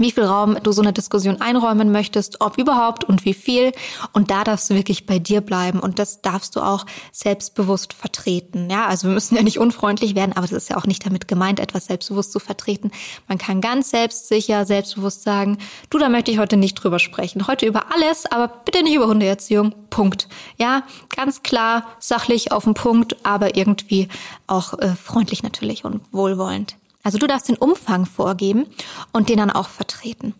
wie 0.00 0.10
viel 0.10 0.24
Raum 0.24 0.56
du 0.62 0.72
so 0.72 0.82
eine 0.82 0.92
Diskussion 0.92 1.40
einräumen 1.40 1.92
möchtest, 1.92 2.40
ob 2.40 2.58
überhaupt 2.58 3.04
und 3.04 3.24
wie 3.24 3.34
viel. 3.34 3.72
Und 4.12 4.30
da 4.30 4.44
darfst 4.44 4.70
du 4.70 4.74
wirklich 4.74 5.06
bei 5.06 5.18
dir 5.18 5.42
bleiben 5.42 5.78
und 5.78 5.98
das 5.98 6.22
darfst 6.22 6.56
du 6.56 6.60
auch 6.60 6.86
selbstbewusst 7.12 7.92
vertreten. 7.92 8.70
Ja, 8.70 8.86
also 8.86 9.08
wir 9.08 9.14
müssen 9.14 9.36
ja 9.36 9.42
nicht 9.42 9.58
unfreundlich 9.58 10.14
werden, 10.14 10.32
aber 10.32 10.46
das 10.46 10.52
ist 10.52 10.70
ja 10.70 10.76
auch 10.76 10.86
nicht 10.86 11.04
damit 11.04 11.28
gemeint, 11.28 11.60
etwas 11.60 11.86
selbstbewusst 11.86 12.32
zu 12.32 12.40
vertreten. 12.40 12.90
Man 13.28 13.38
kann 13.38 13.60
ganz 13.60 13.90
selbstsicher, 13.90 14.64
selbstbewusst 14.64 15.22
sagen, 15.22 15.58
du, 15.90 15.98
da 15.98 16.08
möchte 16.08 16.30
ich 16.30 16.38
heute 16.38 16.56
nicht 16.56 16.74
drüber 16.74 16.98
sprechen. 16.98 17.46
Heute 17.46 17.66
über 17.66 17.92
alles, 17.92 18.24
aber 18.26 18.48
bitte 18.48 18.82
nicht 18.82 18.94
über 18.94 19.06
Hundeerziehung. 19.06 19.74
Punkt. 19.90 20.28
Ja, 20.56 20.84
ganz 21.14 21.42
klar, 21.42 21.84
sachlich 21.98 22.52
auf 22.52 22.64
den 22.64 22.74
Punkt, 22.74 23.16
aber 23.24 23.56
irgendwie 23.56 24.08
auch 24.46 24.78
äh, 24.78 24.94
freundlich 24.94 25.42
natürlich 25.42 25.84
und 25.84 26.00
wohlwollend. 26.12 26.76
Also 27.02 27.18
du 27.18 27.26
darfst 27.26 27.48
den 27.48 27.56
Umfang 27.56 28.06
vorgeben 28.06 28.66
und 29.12 29.28
den 29.28 29.38
dann 29.38 29.50
auch 29.50 29.68
vertreten. 29.68 30.34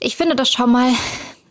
Ich 0.00 0.16
finde 0.16 0.36
das 0.36 0.50
schon 0.50 0.70
mal 0.70 0.92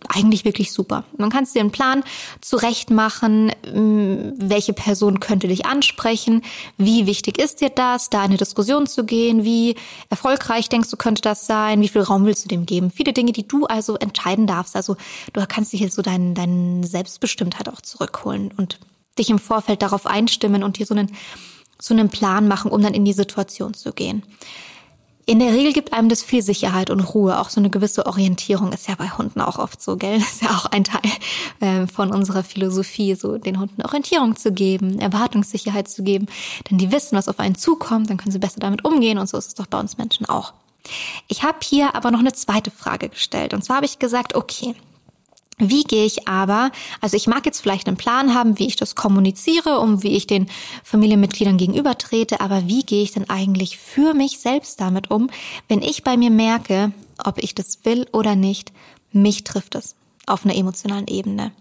eigentlich 0.09 0.45
wirklich 0.45 0.71
super. 0.71 1.03
Man 1.17 1.29
kannst 1.29 1.55
dir 1.55 1.59
einen 1.59 1.71
Plan 1.71 2.03
zurecht 2.41 2.89
machen, 2.89 3.47
mm, 3.47 4.33
welche 4.37 4.73
Person 4.73 5.19
könnte 5.19 5.47
dich 5.47 5.65
ansprechen, 5.65 6.43
wie 6.77 7.05
wichtig 7.05 7.37
ist 7.37 7.61
dir 7.61 7.69
das, 7.69 8.09
da 8.09 8.19
in 8.19 8.25
eine 8.25 8.37
Diskussion 8.37 8.87
zu 8.87 9.05
gehen, 9.05 9.43
wie 9.43 9.75
erfolgreich 10.09 10.69
denkst 10.69 10.89
du 10.89 10.97
könnte 10.97 11.21
das 11.21 11.45
sein, 11.45 11.81
wie 11.81 11.87
viel 11.87 12.01
Raum 12.01 12.25
willst 12.25 12.45
du 12.45 12.49
dem 12.49 12.65
geben. 12.65 12.91
Viele 12.91 13.13
Dinge, 13.13 13.31
die 13.31 13.47
du 13.47 13.65
also 13.65 13.95
entscheiden 13.97 14.47
darfst. 14.47 14.75
Also 14.75 14.97
du 15.33 15.45
kannst 15.47 15.73
dich 15.73 15.81
jetzt 15.81 15.95
so 15.95 16.01
deinen, 16.01 16.33
deinen 16.35 16.83
Selbstbestimmtheit 16.83 17.69
auch 17.69 17.81
zurückholen 17.81 18.51
und 18.55 18.79
dich 19.17 19.29
im 19.29 19.39
Vorfeld 19.39 19.81
darauf 19.81 20.05
einstimmen 20.05 20.63
und 20.63 20.77
dir 20.77 20.85
so 20.85 20.93
einen 20.93 21.11
so 21.79 21.93
einen 21.93 22.09
Plan 22.09 22.47
machen, 22.47 22.71
um 22.71 22.81
dann 22.81 22.93
in 22.93 23.05
die 23.05 23.13
Situation 23.13 23.73
zu 23.73 23.93
gehen. 23.93 24.23
In 25.29 25.39
der 25.39 25.51
Regel 25.51 25.73
gibt 25.73 25.91
einem 25.91 26.07
das 26.07 26.23
viel 26.23 26.41
Sicherheit 26.41 26.89
und 26.89 27.01
Ruhe, 27.01 27.37
auch 27.37 27.49
so 27.49 27.59
eine 27.59 27.69
gewisse 27.69 28.05
Orientierung 28.05 28.71
ist 28.71 28.87
ja 28.87 28.95
bei 28.95 29.09
Hunden 29.09 29.41
auch 29.41 29.59
oft 29.59 29.81
so, 29.81 29.97
gell? 29.97 30.19
Das 30.19 30.35
ist 30.35 30.41
ja 30.41 30.51
auch 30.51 30.67
ein 30.67 30.85
Teil 30.85 31.01
äh, 31.59 31.85
von 31.85 32.13
unserer 32.13 32.45
Philosophie, 32.45 33.13
so 33.13 33.37
den 33.37 33.59
Hunden 33.59 33.81
Orientierung 33.81 34.37
zu 34.37 34.53
geben, 34.53 34.99
Erwartungssicherheit 34.99 35.89
zu 35.89 36.01
geben, 36.01 36.27
denn 36.69 36.77
die 36.77 36.93
wissen, 36.93 37.17
was 37.17 37.27
auf 37.27 37.39
einen 37.39 37.55
zukommt, 37.55 38.09
dann 38.09 38.15
können 38.15 38.31
sie 38.31 38.39
besser 38.39 38.61
damit 38.61 38.85
umgehen 38.85 39.17
und 39.17 39.27
so 39.27 39.37
ist 39.37 39.47
es 39.47 39.55
doch 39.55 39.67
bei 39.67 39.77
uns 39.77 39.97
Menschen 39.97 40.27
auch. 40.27 40.53
Ich 41.27 41.43
habe 41.43 41.57
hier 41.61 41.93
aber 41.93 42.11
noch 42.11 42.19
eine 42.19 42.31
zweite 42.31 42.71
Frage 42.71 43.09
gestellt 43.09 43.53
und 43.53 43.65
zwar 43.65 43.75
habe 43.75 43.85
ich 43.85 43.99
gesagt, 43.99 44.33
okay, 44.33 44.75
Wie 45.59 45.83
gehe 45.83 46.05
ich 46.05 46.27
aber, 46.27 46.71
also 47.01 47.17
ich 47.17 47.25
mag 47.25 47.43
jetzt 47.47 47.61
vielleicht 47.61 47.87
einen 47.87 47.97
Plan 47.97 48.35
haben, 48.35 48.59
wie 48.59 48.67
ich 48.67 48.75
das 48.75 48.93
kommuniziere 48.93 49.79
und 49.79 50.03
wie 50.03 50.15
ich 50.15 50.27
den 50.27 50.47
Familienmitgliedern 50.83 51.57
gegenüber 51.57 51.97
trete, 51.97 52.41
aber 52.41 52.67
wie 52.67 52.83
gehe 52.83 53.01
ich 53.01 53.13
denn 53.13 53.27
eigentlich 53.27 53.79
für 53.79 54.13
mich 54.13 54.37
selbst 54.37 54.79
damit 54.79 55.09
um, 55.09 55.31
wenn 55.67 55.81
ich 55.81 56.03
bei 56.03 56.15
mir 56.15 56.29
merke, 56.29 56.91
ob 57.25 57.39
ich 57.39 57.55
das 57.55 57.79
will 57.85 58.05
oder 58.13 58.35
nicht, 58.35 58.71
mich 59.11 59.43
trifft 59.45 59.73
es 59.73 59.95
auf 60.27 60.45
einer 60.45 60.55
emotionalen 60.55 61.07
Ebene. 61.07 61.51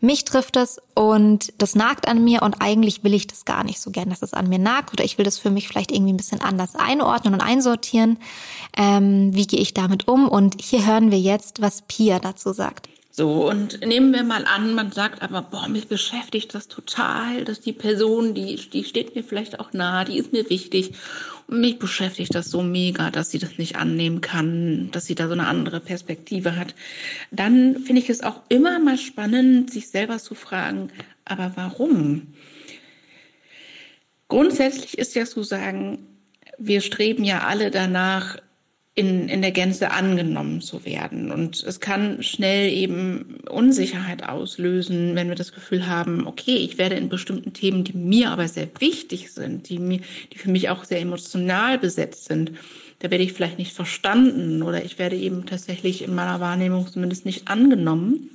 Mich 0.00 0.24
trifft 0.24 0.56
es 0.56 0.80
und 0.94 1.52
das 1.58 1.76
nagt 1.76 2.08
an 2.08 2.24
mir 2.24 2.42
und 2.42 2.60
eigentlich 2.60 3.04
will 3.04 3.14
ich 3.14 3.28
das 3.28 3.44
gar 3.44 3.62
nicht 3.62 3.78
so 3.78 3.90
gern, 3.90 4.10
dass 4.10 4.22
es 4.22 4.32
an 4.32 4.48
mir 4.48 4.58
nagt 4.58 4.92
oder 4.92 5.04
ich 5.04 5.18
will 5.18 5.24
das 5.24 5.38
für 5.38 5.50
mich 5.50 5.68
vielleicht 5.68 5.92
irgendwie 5.92 6.14
ein 6.14 6.16
bisschen 6.16 6.40
anders 6.40 6.74
einordnen 6.74 7.34
und 7.34 7.42
einsortieren. 7.42 8.18
Ähm, 8.76 9.34
wie 9.34 9.46
gehe 9.46 9.60
ich 9.60 9.72
damit 9.72 10.08
um? 10.08 10.28
Und 10.28 10.60
hier 10.60 10.84
hören 10.84 11.12
wir 11.12 11.20
jetzt, 11.20 11.60
was 11.60 11.82
Pia 11.82 12.18
dazu 12.18 12.52
sagt. 12.52 12.88
So, 13.18 13.48
und 13.48 13.80
nehmen 13.80 14.12
wir 14.12 14.24
mal 14.24 14.44
an, 14.44 14.74
man 14.74 14.92
sagt 14.92 15.22
aber, 15.22 15.40
boah, 15.40 15.68
mich 15.68 15.88
beschäftigt 15.88 16.54
das 16.54 16.68
total, 16.68 17.46
dass 17.46 17.62
die 17.62 17.72
Person, 17.72 18.34
die, 18.34 18.56
die 18.56 18.84
steht 18.84 19.14
mir 19.14 19.24
vielleicht 19.24 19.58
auch 19.58 19.72
nah, 19.72 20.04
die 20.04 20.18
ist 20.18 20.34
mir 20.34 20.50
wichtig. 20.50 20.92
Und 21.46 21.60
mich 21.60 21.78
beschäftigt 21.78 22.34
das 22.34 22.50
so 22.50 22.62
mega, 22.62 23.10
dass 23.10 23.30
sie 23.30 23.38
das 23.38 23.56
nicht 23.56 23.76
annehmen 23.76 24.20
kann, 24.20 24.90
dass 24.90 25.06
sie 25.06 25.14
da 25.14 25.28
so 25.28 25.32
eine 25.32 25.46
andere 25.46 25.80
Perspektive 25.80 26.56
hat. 26.56 26.74
Dann 27.30 27.78
finde 27.78 28.02
ich 28.02 28.10
es 28.10 28.22
auch 28.22 28.42
immer 28.50 28.78
mal 28.80 28.98
spannend, 28.98 29.72
sich 29.72 29.88
selber 29.88 30.18
zu 30.18 30.34
fragen, 30.34 30.90
aber 31.24 31.52
warum? 31.54 32.34
Grundsätzlich 34.28 34.98
ist 34.98 35.14
ja 35.14 35.24
zu 35.24 35.42
sagen, 35.42 36.06
wir 36.58 36.82
streben 36.82 37.24
ja 37.24 37.44
alle 37.44 37.70
danach, 37.70 38.36
in, 38.96 39.28
in 39.28 39.42
der 39.42 39.52
Gänze 39.52 39.90
angenommen 39.90 40.62
zu 40.62 40.86
werden. 40.86 41.30
Und 41.30 41.62
es 41.62 41.80
kann 41.80 42.22
schnell 42.22 42.72
eben 42.72 43.40
Unsicherheit 43.46 44.26
auslösen, 44.26 45.14
wenn 45.14 45.28
wir 45.28 45.36
das 45.36 45.52
Gefühl 45.52 45.86
haben, 45.86 46.26
okay, 46.26 46.56
ich 46.56 46.78
werde 46.78 46.96
in 46.96 47.10
bestimmten 47.10 47.52
Themen, 47.52 47.84
die 47.84 47.92
mir 47.92 48.30
aber 48.30 48.48
sehr 48.48 48.68
wichtig 48.78 49.32
sind, 49.32 49.68
die, 49.68 49.78
mir, 49.78 50.00
die 50.32 50.38
für 50.38 50.50
mich 50.50 50.70
auch 50.70 50.84
sehr 50.84 51.00
emotional 51.00 51.78
besetzt 51.78 52.24
sind, 52.24 52.52
da 53.00 53.10
werde 53.10 53.22
ich 53.22 53.34
vielleicht 53.34 53.58
nicht 53.58 53.74
verstanden 53.74 54.62
oder 54.62 54.82
ich 54.82 54.98
werde 54.98 55.16
eben 55.16 55.44
tatsächlich 55.44 56.00
in 56.00 56.14
meiner 56.14 56.40
Wahrnehmung 56.40 56.88
zumindest 56.88 57.26
nicht 57.26 57.48
angenommen. 57.48 58.30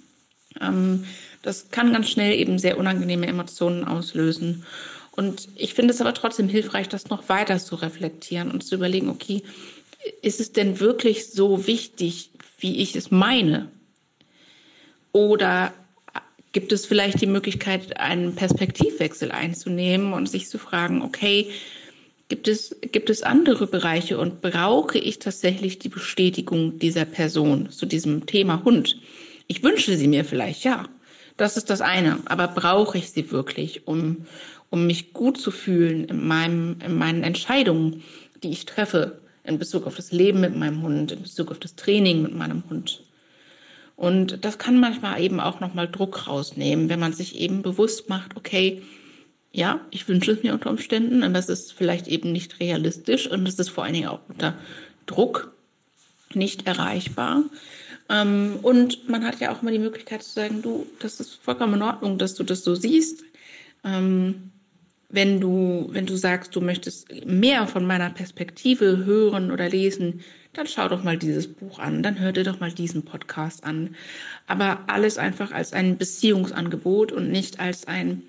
Ähm, 0.62 1.06
das 1.42 1.72
kann 1.72 1.92
ganz 1.92 2.08
schnell 2.08 2.36
eben 2.36 2.60
sehr 2.60 2.78
unangenehme 2.78 3.26
Emotionen 3.26 3.84
auslösen. 3.84 4.64
Und 5.10 5.50
ich 5.56 5.74
finde 5.74 5.92
es 5.92 6.02
aber 6.02 6.14
trotzdem 6.14 6.48
hilfreich, 6.48 6.88
das 6.88 7.10
noch 7.10 7.30
weiter 7.30 7.58
zu 7.58 7.74
reflektieren 7.74 8.52
und 8.52 8.64
zu 8.64 8.76
überlegen, 8.76 9.10
okay, 9.10 9.42
ist 10.22 10.40
es 10.40 10.52
denn 10.52 10.80
wirklich 10.80 11.28
so 11.28 11.68
wichtig, 11.68 12.32
wie 12.60 12.82
ich 12.82 12.96
es 12.96 13.12
meine? 13.12 13.72
Oder 15.12 15.74
gibt 16.52 16.72
es 16.72 16.86
vielleicht 16.86 17.22
die 17.22 17.28
Möglichkeit, 17.28 17.98
einen 17.98 18.36
Perspektivwechsel 18.36 19.32
einzunehmen 19.32 20.14
und 20.14 20.30
sich 20.30 20.50
zu 20.50 20.58
fragen, 20.58 21.02
okay, 21.02 21.50
gibt 22.30 22.48
es, 22.48 22.76
gibt 22.92 23.10
es 23.10 23.24
andere 23.24 23.68
Bereiche 23.68 24.18
und 24.18 24.42
brauche 24.42 24.98
ich 24.98 25.20
tatsächlich 25.20 25.80
die 25.80 25.90
Bestätigung 25.90 26.80
dieser 26.80 27.06
Person 27.06 27.70
zu 27.70 27.86
diesem 27.86 28.26
Thema 28.26 28.64
Hund? 28.64 28.98
Ich 29.48 29.64
wünsche 29.64 29.98
sie 29.98 30.08
mir 30.08 30.26
vielleicht, 30.26 30.64
ja. 30.64 30.88
Das 31.38 31.58
ist 31.58 31.70
das 31.70 31.82
eine. 31.82 32.20
Aber 32.26 32.48
brauche 32.48 32.98
ich 32.98 33.10
sie 33.10 33.32
wirklich, 33.32 33.88
um, 33.88 34.26
um 34.70 34.86
mich 34.86 35.14
gut 35.14 35.40
zu 35.40 35.50
fühlen 35.50 36.06
in, 36.06 36.28
meinem, 36.28 36.78
in 36.86 36.96
meinen 36.96 37.24
Entscheidungen, 37.24 38.04
die 38.44 38.52
ich 38.52 38.66
treffe? 38.66 39.20
In 39.44 39.60
Bezug 39.60 39.88
auf 39.88 39.96
das 39.96 40.12
Leben 40.12 40.40
mit 40.42 40.56
meinem 40.56 40.82
Hund, 40.82 41.12
in 41.12 41.22
Bezug 41.22 41.52
auf 41.52 41.60
das 41.60 41.76
Training 41.76 42.22
mit 42.22 42.36
meinem 42.36 42.64
Hund. 42.70 43.04
Und 43.96 44.44
das 44.44 44.58
kann 44.58 44.80
manchmal 44.80 45.22
eben 45.22 45.40
auch 45.40 45.60
nochmal 45.60 45.88
Druck 45.88 46.28
rausnehmen, 46.28 46.90
wenn 46.90 47.00
man 47.00 47.14
sich 47.14 47.40
eben 47.40 47.62
bewusst 47.62 48.10
macht, 48.10 48.36
okay, 48.36 48.82
ja, 49.52 49.82
ich 49.92 50.08
wünsche 50.08 50.32
es 50.32 50.44
mir 50.44 50.54
unter 50.54 50.70
Umständen 50.70 51.24
und 51.24 51.34
das 51.34 51.50
ist 51.50 51.74
vielleicht 51.74 52.08
eben 52.08 52.32
nicht 52.32 52.60
realistisch 52.60 53.30
und 53.30 53.48
es 53.48 53.60
ist 53.60 53.70
vor 53.70 53.84
allen 53.84 53.94
Dingen 53.94 54.08
auch 54.08 54.22
unter 54.30 54.56
Druck 55.06 55.54
nicht 56.34 56.68
erreichbar. 56.68 57.44
Ähm, 58.10 58.60
und 58.62 59.10
man 59.10 59.26
hat 59.26 59.40
ja 59.40 59.52
auch 59.52 59.62
mal 59.62 59.72
die 59.72 59.80
Möglichkeit 59.80 60.24
zu 60.24 60.32
sagen, 60.32 60.62
du, 60.62 60.88
das 61.00 61.20
ist 61.20 61.36
vollkommen 61.36 61.76
in 61.76 61.82
Ordnung, 61.82 62.18
dass 62.18 62.34
du 62.36 62.44
das 62.44 62.64
so 62.64 62.76
siehst. 62.76 63.24
Ähm, 63.84 64.51
wenn 65.12 65.40
du, 65.40 65.90
wenn 65.92 66.06
du 66.06 66.16
sagst, 66.16 66.56
du 66.56 66.62
möchtest 66.62 67.26
mehr 67.26 67.68
von 67.68 67.86
meiner 67.86 68.10
Perspektive 68.10 69.06
hören 69.06 69.52
oder 69.52 69.70
lesen, 69.70 70.22
dann 70.54 70.68
schau 70.68 70.88
doch 70.90 71.04
mal 71.04 71.18
dieses 71.18 71.48
Buch 71.48 71.80
an, 71.80 72.04
dann 72.04 72.20
hör 72.20 72.32
dir 72.32 72.44
doch 72.44 72.60
mal 72.60 72.72
diesen 72.72 73.04
Podcast 73.04 73.64
an. 73.64 73.96
Aber 74.48 74.80
alles 74.88 75.18
einfach 75.18 75.52
als 75.52 75.74
ein 75.74 75.98
Beziehungsangebot 75.98 77.12
und 77.12 77.30
nicht 77.30 77.60
als 77.60 77.88
ein 77.88 78.24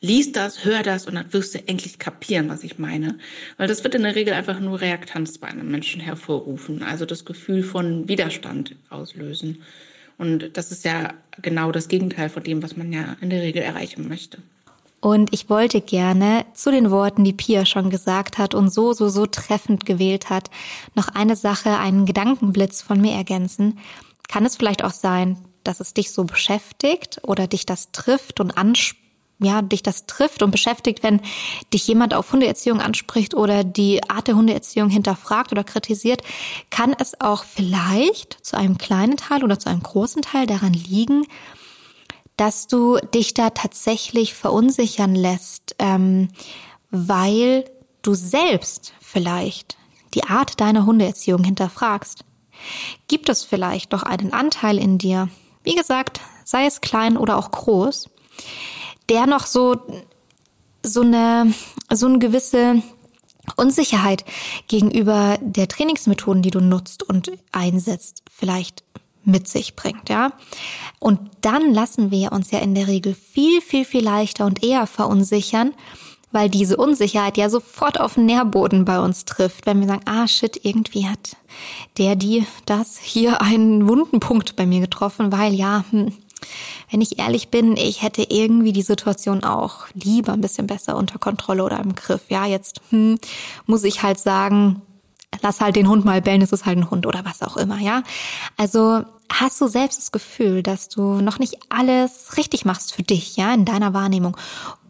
Lies 0.00 0.30
das, 0.30 0.64
hör 0.64 0.84
das 0.84 1.06
und 1.06 1.16
dann 1.16 1.32
wirst 1.32 1.56
du 1.56 1.66
endlich 1.66 1.98
kapieren, 1.98 2.48
was 2.48 2.62
ich 2.62 2.78
meine. 2.78 3.18
Weil 3.56 3.66
das 3.66 3.82
wird 3.82 3.96
in 3.96 4.04
der 4.04 4.14
Regel 4.14 4.32
einfach 4.32 4.60
nur 4.60 4.80
Reaktanz 4.80 5.38
bei 5.38 5.48
einem 5.48 5.70
Menschen 5.70 6.00
hervorrufen, 6.00 6.84
also 6.84 7.04
das 7.04 7.24
Gefühl 7.24 7.64
von 7.64 8.08
Widerstand 8.08 8.76
auslösen. 8.90 9.62
Und 10.16 10.56
das 10.56 10.70
ist 10.70 10.84
ja 10.84 11.14
genau 11.42 11.72
das 11.72 11.88
Gegenteil 11.88 12.28
von 12.28 12.44
dem, 12.44 12.62
was 12.62 12.76
man 12.76 12.92
ja 12.92 13.16
in 13.20 13.30
der 13.30 13.42
Regel 13.42 13.62
erreichen 13.62 14.08
möchte. 14.08 14.38
Und 15.00 15.32
ich 15.32 15.48
wollte 15.48 15.80
gerne 15.80 16.44
zu 16.54 16.70
den 16.70 16.90
Worten, 16.90 17.22
die 17.22 17.32
Pia 17.32 17.64
schon 17.64 17.88
gesagt 17.88 18.38
hat 18.38 18.54
und 18.54 18.72
so, 18.72 18.92
so, 18.92 19.08
so 19.08 19.26
treffend 19.26 19.86
gewählt 19.86 20.28
hat, 20.28 20.50
noch 20.94 21.08
eine 21.08 21.36
Sache, 21.36 21.78
einen 21.78 22.04
Gedankenblitz 22.04 22.82
von 22.82 23.00
mir 23.00 23.12
ergänzen. 23.12 23.78
Kann 24.28 24.44
es 24.44 24.56
vielleicht 24.56 24.82
auch 24.82 24.92
sein, 24.92 25.38
dass 25.62 25.80
es 25.80 25.94
dich 25.94 26.10
so 26.10 26.24
beschäftigt 26.24 27.20
oder 27.22 27.46
dich 27.46 27.64
das 27.64 27.92
trifft 27.92 28.40
und 28.40 28.58
anspricht? 28.58 29.08
ja, 29.40 29.62
dich 29.62 29.82
das 29.82 30.06
trifft 30.06 30.42
und 30.42 30.50
beschäftigt, 30.50 31.02
wenn 31.02 31.20
dich 31.72 31.86
jemand 31.86 32.12
auf 32.14 32.32
Hundeerziehung 32.32 32.80
anspricht 32.80 33.34
oder 33.34 33.64
die 33.64 34.02
Art 34.10 34.26
der 34.26 34.34
Hundeerziehung 34.34 34.90
hinterfragt 34.90 35.52
oder 35.52 35.64
kritisiert, 35.64 36.22
kann 36.70 36.94
es 36.98 37.20
auch 37.20 37.44
vielleicht 37.44 38.44
zu 38.44 38.56
einem 38.56 38.78
kleinen 38.78 39.16
Teil 39.16 39.44
oder 39.44 39.58
zu 39.58 39.68
einem 39.68 39.82
großen 39.82 40.22
Teil 40.22 40.46
daran 40.46 40.72
liegen, 40.72 41.24
dass 42.38 42.68
du 42.68 42.98
dich 43.14 43.34
da 43.34 43.50
tatsächlich 43.50 44.32
verunsichern 44.32 45.14
lässt, 45.14 45.74
ähm, 45.78 46.30
weil 46.90 47.64
du 48.00 48.14
selbst 48.14 48.94
vielleicht 49.00 49.76
die 50.14 50.24
Art 50.24 50.60
deiner 50.60 50.86
Hundeerziehung 50.86 51.44
hinterfragst. 51.44 52.24
Gibt 53.08 53.28
es 53.28 53.44
vielleicht 53.44 53.92
doch 53.92 54.04
einen 54.04 54.32
Anteil 54.32 54.78
in 54.78 54.98
dir, 54.98 55.28
wie 55.64 55.74
gesagt, 55.74 56.20
sei 56.44 56.64
es 56.64 56.80
klein 56.80 57.16
oder 57.16 57.36
auch 57.36 57.50
groß, 57.50 58.08
der 59.08 59.26
noch 59.26 59.46
so, 59.46 59.76
so 60.82 61.02
eine, 61.02 61.52
so 61.92 62.06
eine 62.06 62.18
gewisse 62.18 62.82
Unsicherheit 63.56 64.24
gegenüber 64.68 65.38
der 65.40 65.66
Trainingsmethoden, 65.66 66.42
die 66.42 66.50
du 66.50 66.60
nutzt 66.60 67.02
und 67.02 67.32
einsetzt, 67.52 68.22
vielleicht 68.30 68.84
mit 69.28 69.48
sich 69.48 69.76
bringt, 69.76 70.08
ja. 70.08 70.32
Und 70.98 71.20
dann 71.42 71.72
lassen 71.72 72.10
wir 72.10 72.32
uns 72.32 72.50
ja 72.50 72.58
in 72.58 72.74
der 72.74 72.88
Regel 72.88 73.14
viel, 73.14 73.60
viel, 73.60 73.84
viel 73.84 74.02
leichter 74.02 74.46
und 74.46 74.64
eher 74.64 74.86
verunsichern, 74.86 75.72
weil 76.32 76.50
diese 76.50 76.76
Unsicherheit 76.76 77.36
ja 77.36 77.48
sofort 77.48 78.00
auf 78.00 78.14
den 78.14 78.26
Nährboden 78.26 78.84
bei 78.84 78.98
uns 78.98 79.24
trifft, 79.24 79.66
wenn 79.66 79.80
wir 79.80 79.88
sagen, 79.88 80.02
ah 80.06 80.26
shit, 80.26 80.60
irgendwie 80.64 81.06
hat 81.06 81.36
der, 81.96 82.16
die, 82.16 82.46
das 82.66 82.98
hier 82.98 83.40
einen 83.40 83.88
wunden 83.88 84.20
Punkt 84.20 84.56
bei 84.56 84.66
mir 84.66 84.80
getroffen, 84.80 85.32
weil 85.32 85.54
ja, 85.54 85.84
hm, 85.90 86.12
wenn 86.90 87.00
ich 87.00 87.18
ehrlich 87.18 87.48
bin, 87.48 87.76
ich 87.76 88.02
hätte 88.02 88.26
irgendwie 88.28 88.72
die 88.72 88.82
Situation 88.82 89.44
auch 89.44 89.86
lieber 89.94 90.32
ein 90.32 90.40
bisschen 90.40 90.66
besser 90.66 90.96
unter 90.96 91.18
Kontrolle 91.18 91.64
oder 91.64 91.78
im 91.80 91.94
Griff. 91.94 92.22
Ja, 92.28 92.46
jetzt 92.46 92.80
hm, 92.90 93.18
muss 93.66 93.84
ich 93.84 94.02
halt 94.02 94.18
sagen, 94.18 94.82
lass 95.42 95.60
halt 95.60 95.76
den 95.76 95.88
Hund 95.88 96.04
mal 96.04 96.22
bellen, 96.22 96.42
es 96.42 96.52
ist 96.52 96.66
halt 96.66 96.78
ein 96.78 96.90
Hund 96.90 97.06
oder 97.06 97.24
was 97.24 97.42
auch 97.42 97.56
immer, 97.56 97.78
ja. 97.78 98.02
Also 98.56 99.02
hast 99.30 99.60
du 99.60 99.68
selbst 99.68 99.98
das 99.98 100.12
Gefühl, 100.12 100.62
dass 100.62 100.88
du 100.88 101.20
noch 101.20 101.38
nicht 101.38 101.58
alles 101.68 102.36
richtig 102.36 102.64
machst 102.64 102.94
für 102.94 103.02
dich, 103.02 103.36
ja, 103.36 103.52
in 103.52 103.64
deiner 103.64 103.94
Wahrnehmung 103.94 104.36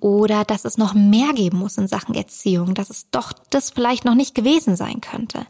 oder 0.01 0.45
dass 0.45 0.65
es 0.65 0.79
noch 0.79 0.95
mehr 0.95 1.33
geben 1.35 1.59
muss 1.59 1.77
in 1.77 1.89
Sachen 1.89 2.15
Erziehung, 2.15 2.75
dass 2.75 2.91
es 2.91 3.11
doch 3.11 3.33
das 3.51 3.71
vielleicht 3.71 4.05
noch 4.05 4.15
nicht 4.15 4.35
gewesen 4.35 4.77
sein 4.77 5.01
könnte. 5.01 5.47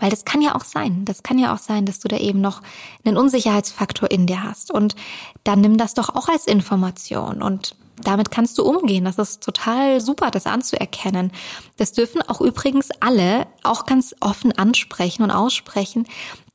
Weil 0.00 0.10
das 0.10 0.24
kann 0.24 0.42
ja 0.42 0.54
auch 0.54 0.64
sein. 0.64 1.04
Das 1.04 1.24
kann 1.24 1.38
ja 1.38 1.52
auch 1.52 1.58
sein, 1.58 1.84
dass 1.84 1.98
du 1.98 2.06
da 2.06 2.18
eben 2.18 2.40
noch 2.40 2.62
einen 3.04 3.16
Unsicherheitsfaktor 3.16 4.10
in 4.10 4.26
dir 4.26 4.44
hast. 4.44 4.70
Und 4.70 4.94
dann 5.42 5.60
nimm 5.60 5.76
das 5.76 5.94
doch 5.94 6.08
auch 6.08 6.28
als 6.28 6.46
Information 6.46 7.42
und 7.42 7.74
damit 8.02 8.30
kannst 8.30 8.58
du 8.58 8.64
umgehen. 8.64 9.04
Das 9.04 9.18
ist 9.18 9.42
total 9.42 10.00
super, 10.00 10.30
das 10.30 10.46
anzuerkennen. 10.46 11.32
Das 11.76 11.92
dürfen 11.92 12.22
auch 12.22 12.40
übrigens 12.40 12.90
alle 13.00 13.46
auch 13.62 13.86
ganz 13.86 14.14
offen 14.20 14.56
ansprechen 14.56 15.22
und 15.22 15.30
aussprechen, 15.30 16.06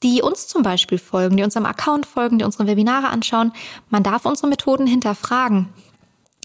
die 0.04 0.22
uns 0.22 0.48
zum 0.48 0.64
Beispiel 0.64 0.98
folgen, 0.98 1.38
die 1.38 1.44
unserem 1.44 1.66
Account 1.66 2.06
folgen, 2.06 2.38
die 2.38 2.46
unsere 2.46 2.68
Webinare 2.68 3.08
anschauen. 3.08 3.54
Man 3.90 4.04
darf 4.04 4.26
unsere 4.26 4.48
Methoden 4.48 4.88
hinterfragen. 4.88 5.70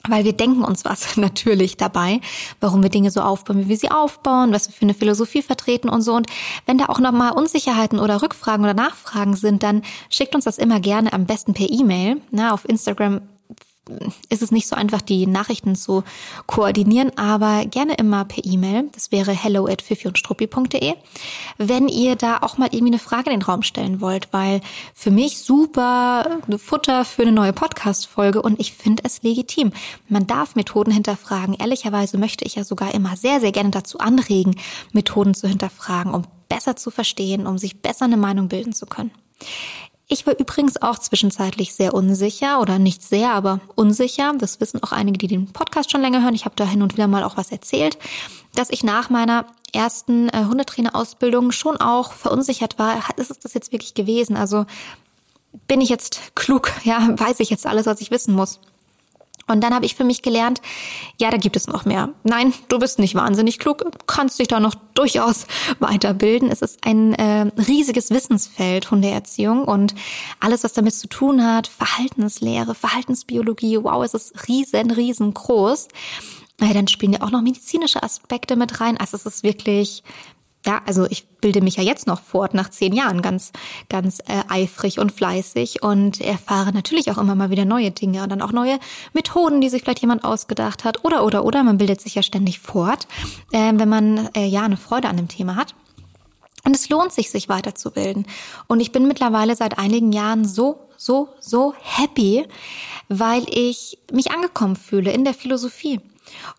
weil 0.09 0.25
wir 0.25 0.33
denken 0.33 0.65
uns 0.65 0.85
was 0.85 1.17
natürlich 1.17 1.77
dabei, 1.77 2.21
warum 2.61 2.83
wir 2.83 2.89
Dinge 2.89 3.11
so 3.11 3.21
aufbauen, 3.21 3.59
wie 3.59 3.69
wir 3.69 3.77
sie 3.77 3.91
aufbauen, 3.91 4.53
was 4.53 4.69
wir 4.69 4.75
für 4.75 4.83
eine 4.83 4.95
Philosophie 4.95 5.43
vertreten 5.43 5.89
und 5.89 6.03
so. 6.03 6.15
Und 6.15 6.29
wenn 6.67 6.79
da 6.79 6.87
auch 6.87 7.01
nochmal 7.01 7.33
Unsicherheiten 7.33 7.99
oder 7.99 8.23
Rückfragen 8.23 8.65
oder 8.65 8.75
Nachfragen 8.75 9.35
sind, 9.35 9.63
dann 9.63 9.83
schickt 10.09 10.35
uns 10.35 10.45
das 10.45 10.57
immer 10.57 10.81
gerne 10.81 11.13
am 11.13 11.27
besten 11.27 11.53
per 11.53 11.69
E-Mail. 11.69 12.23
Na, 12.31 12.53
auf 12.55 12.67
Instagram 12.67 13.23
ist 14.29 14.42
es 14.42 14.51
nicht 14.51 14.68
so 14.68 14.77
einfach, 14.77 15.03
die 15.03 15.27
Nachrichten 15.27 15.74
zu 15.74 16.05
koordinieren, 16.46 17.16
aber 17.16 17.66
gerne 17.66 17.94
immer 17.94 18.24
per 18.24 18.44
E-Mail. 18.44 18.88
Das 18.92 19.12
wäre 19.12 19.33
hello 19.33 19.66
at 19.66 19.83
und 20.55 20.74
wenn 21.59 21.88
ihr 21.88 22.16
da 22.16 22.38
auch 22.38 22.59
mal 22.59 22.68
irgendwie 22.72 22.92
eine 22.92 22.98
Frage 22.98 23.31
in 23.31 23.40
den 23.40 23.42
Raum 23.42 23.62
stellen 23.62 24.01
wollt, 24.01 24.29
weil 24.33 24.61
für 24.94 25.11
mich 25.11 25.38
super 25.38 26.38
Futter 26.59 27.05
für 27.05 27.22
eine 27.22 27.33
neue 27.33 27.53
Podcast-Folge 27.53 28.42
und 28.42 28.61
ich 28.61 28.72
finde 28.72 29.03
es 29.05 29.22
legitim. 29.22 29.72
Man 30.09 30.27
darf 30.27 30.55
Methoden 30.55 30.92
hinterfragen. 30.92 31.55
Ehrlicherweise 31.55 32.18
möchte 32.18 32.44
ich 32.44 32.57
ja 32.57 32.64
sogar 32.64 32.94
immer 32.94 33.16
sehr, 33.16 33.40
sehr 33.40 33.53
gerne 33.53 33.70
dazu 33.70 33.98
anregen, 33.98 34.57
Methoden 34.92 35.35
zu 35.35 35.48
hinterfragen, 35.48 36.14
um 36.14 36.24
besser 36.48 36.77
zu 36.77 36.90
verstehen, 36.90 37.46
um 37.46 37.59
sich 37.59 37.81
besser 37.81 38.07
eine 38.07 38.16
Meinung 38.16 38.48
bilden 38.48 38.72
zu 38.72 38.87
können. 38.87 39.11
Ich 40.11 40.27
war 40.27 40.38
übrigens 40.38 40.81
auch 40.81 40.99
zwischenzeitlich 40.99 41.75
sehr 41.75 41.92
unsicher 41.92 42.62
oder 42.62 42.79
nicht 42.79 43.03
sehr, 43.03 43.35
aber 43.35 43.61
unsicher. 43.75 44.33
Das 44.38 44.59
wissen 44.59 44.83
auch 44.83 44.92
einige, 44.92 45.18
die 45.18 45.27
den 45.27 45.53
Podcast 45.53 45.90
schon 45.90 46.01
länger 46.01 46.23
hören. 46.23 46.35
Ich 46.35 46.47
habe 46.47 46.57
da 46.57 46.64
hin 46.64 46.81
und 46.81 46.94
wieder 46.94 47.07
mal 47.07 47.23
auch 47.25 47.37
was 47.37 47.53
erzählt, 47.53 47.99
dass 48.55 48.71
ich 48.71 48.83
nach 48.83 49.11
meiner 49.11 49.44
ersten 49.75 50.31
äh, 50.31 50.47
Hundetrainerausbildung 50.47 51.53
schon 51.53 51.77
auch 51.77 52.12
verunsichert 52.12 52.79
war. 52.79 52.97
Ist 53.16 53.31
es 53.31 53.38
das 53.38 53.53
jetzt 53.53 53.71
wirklich 53.71 53.92
gewesen? 53.92 54.35
Also 54.35 54.64
bin 55.66 55.83
ich 55.83 55.90
jetzt 55.90 56.35
klug? 56.35 56.73
Ja, 56.85 57.07
weiß 57.18 57.40
ich 57.40 57.51
jetzt 57.51 57.66
alles, 57.66 57.85
was 57.85 58.01
ich 58.01 58.11
wissen 58.11 58.35
muss? 58.35 58.61
Und 59.49 59.63
dann 59.63 59.75
habe 59.75 59.87
ich 59.87 59.95
für 59.95 60.05
mich 60.05 60.23
gelernt, 60.23 60.61
ja, 61.19 61.31
da 61.31 61.37
gibt 61.37 61.57
es 61.57 61.67
noch 61.67 61.85
mehr. 61.85 62.11
Nein, 62.23 62.53
du 62.69 62.79
bist 62.79 62.99
nicht 62.99 63.15
wahnsinnig 63.15 63.59
klug, 63.59 63.85
kannst 64.07 64.39
dich 64.39 64.49
da 64.49 64.61
noch 64.61 64.75
durchaus 64.95 65.47
weiterbilden. 65.79 66.51
Es 66.51 66.63
ist 66.63 66.87
ein 66.87 67.15
äh, 67.15 67.51
riesiges 67.61 68.11
Wissensfeld 68.11 68.91
Hundeerziehung 68.91 69.65
und 69.65 69.95
alles, 70.41 70.65
was 70.65 70.73
damit 70.73 70.95
zu 70.95 71.09
tun 71.09 71.45
hat, 71.45 71.67
Verhaltenslehre, 71.67 72.75
Verhaltensbiologie, 72.75 73.83
wow, 73.83 74.05
es 74.05 74.15
ist 74.15 74.49
riesen, 74.49 74.91
riesengroß. 74.91 75.89
Äh, 76.61 76.75
dann 76.75 76.89
spielen 76.89 77.13
ja 77.13 77.23
auch 77.23 77.31
noch 77.31 77.43
medizinische 77.43 78.03
Aspekte 78.03 78.57
mit 78.57 78.81
rein. 78.81 78.97
Also 78.99 79.17
es 79.17 79.27
ist 79.27 79.43
wirklich 79.43 80.03
ja, 80.66 80.83
also 80.87 81.07
ich 81.09 81.29
bilde 81.40 81.61
mich 81.61 81.77
ja 81.77 81.83
jetzt 81.83 82.07
noch 82.07 82.21
fort 82.21 82.53
nach 82.53 82.68
zehn 82.68 82.92
Jahren 82.92 83.23
ganz, 83.23 83.53
ganz 83.88 84.18
äh, 84.21 84.42
eifrig 84.49 84.99
und 84.99 85.12
fleißig 85.12 85.83
und 85.83 86.21
erfahre 86.21 86.73
natürlich 86.73 87.11
auch 87.11 87.18
immer 87.18 87.35
mal 87.35 87.51
wieder 87.51 87.64
neue 87.64 87.90
Dinge 87.90 88.23
und 88.23 88.31
dann 88.31 88.42
auch 88.42 88.53
neue 88.53 88.79
Methoden, 89.12 89.61
die 89.61 89.68
sich 89.68 89.83
vielleicht 89.83 90.01
jemand 90.01 90.25
ausgedacht 90.25 90.85
hat 90.85 91.05
oder 91.05 91.25
oder 91.25 91.44
oder 91.44 91.62
man 91.62 91.79
bildet 91.79 92.01
sich 92.01 92.16
ja 92.16 92.23
ständig 92.23 92.59
fort, 92.59 93.07
äh, 93.53 93.73
wenn 93.75 93.88
man 93.88 94.29
äh, 94.35 94.47
ja 94.47 94.62
eine 94.62 94.77
Freude 94.77 95.09
an 95.09 95.16
dem 95.16 95.29
Thema 95.29 95.57
hat. 95.57 95.75
Und 96.64 96.75
es 96.75 96.88
lohnt 96.90 97.12
sich, 97.12 97.31
sich 97.31 97.49
weiterzubilden. 97.49 98.27
Und 98.66 98.81
ich 98.81 98.92
bin 98.92 99.07
mittlerweile 99.07 99.57
seit 99.57 99.79
einigen 99.79 100.12
Jahren 100.12 100.44
so, 100.44 100.88
so, 100.97 101.29
so 101.40 101.73
happy, 101.81 102.47
weil 103.09 103.47
ich 103.49 103.99
mich 104.12 104.33
angekommen 104.33 104.77
fühle 104.77 105.12
in 105.12 105.25
der 105.25 105.35
Philosophie. 105.35 106.01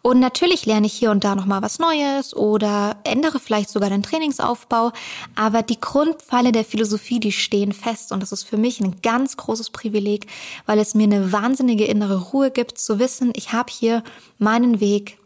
Und 0.02 0.20
natürlich 0.20 0.66
lerne 0.66 0.88
ich 0.88 0.94
hier 0.94 1.12
und 1.12 1.24
da 1.24 1.36
nochmal 1.36 1.62
was 1.62 1.80
Neues 1.80 2.36
oder 2.36 2.98
ändere 3.04 3.40
vielleicht 3.40 3.70
sogar 3.70 3.90
den 3.90 4.04
Trainingsaufbau. 4.04 4.92
Aber 5.36 5.62
die 5.62 5.80
Grundpfeile 5.80 6.52
der 6.52 6.66
Philosophie, 6.66 7.20
die 7.20 7.32
stehen 7.32 7.74
fest. 7.74 8.12
Und 8.12 8.22
das 8.22 8.32
ist 8.32 8.44
für 8.44 8.58
mich 8.58 8.80
ein 8.80 9.02
ganz 9.02 9.38
großes 9.38 9.70
Privileg, 9.70 10.28
weil 10.66 10.80
es 10.80 10.96
mir 10.96 11.04
eine 11.04 11.32
wahnsinnige 11.32 11.86
innere 11.86 12.32
Ruhe 12.32 12.52
gibt, 12.52 12.78
zu 12.78 13.00
wissen, 13.00 13.32
ich 13.36 13.54
habe 13.54 13.72
hier 13.72 14.04
meinen 14.38 14.80
Weg 14.80 15.20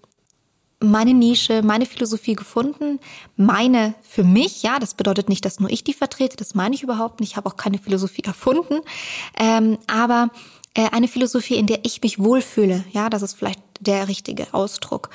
meine 0.83 1.13
Nische, 1.13 1.61
meine 1.63 1.85
Philosophie 1.85 2.35
gefunden, 2.35 2.99
meine 3.35 3.95
für 4.01 4.23
mich, 4.23 4.63
ja, 4.63 4.79
das 4.79 4.93
bedeutet 4.93 5.29
nicht, 5.29 5.45
dass 5.45 5.59
nur 5.59 5.69
ich 5.69 5.83
die 5.83 5.93
vertrete, 5.93 6.35
das 6.35 6.55
meine 6.55 6.75
ich 6.75 6.83
überhaupt 6.83 7.19
nicht, 7.19 7.31
ich 7.31 7.37
habe 7.37 7.49
auch 7.49 7.55
keine 7.55 7.77
Philosophie 7.77 8.23
erfunden, 8.23 8.81
ähm, 9.39 9.77
aber 9.87 10.29
eine 10.75 11.07
Philosophie, 11.07 11.55
in 11.55 11.67
der 11.67 11.79
ich 11.83 12.01
mich 12.01 12.17
wohlfühle. 12.19 12.83
Ja, 12.91 13.09
das 13.09 13.21
ist 13.21 13.33
vielleicht 13.35 13.59
der 13.79 14.07
richtige 14.07 14.53
Ausdruck. 14.53 15.09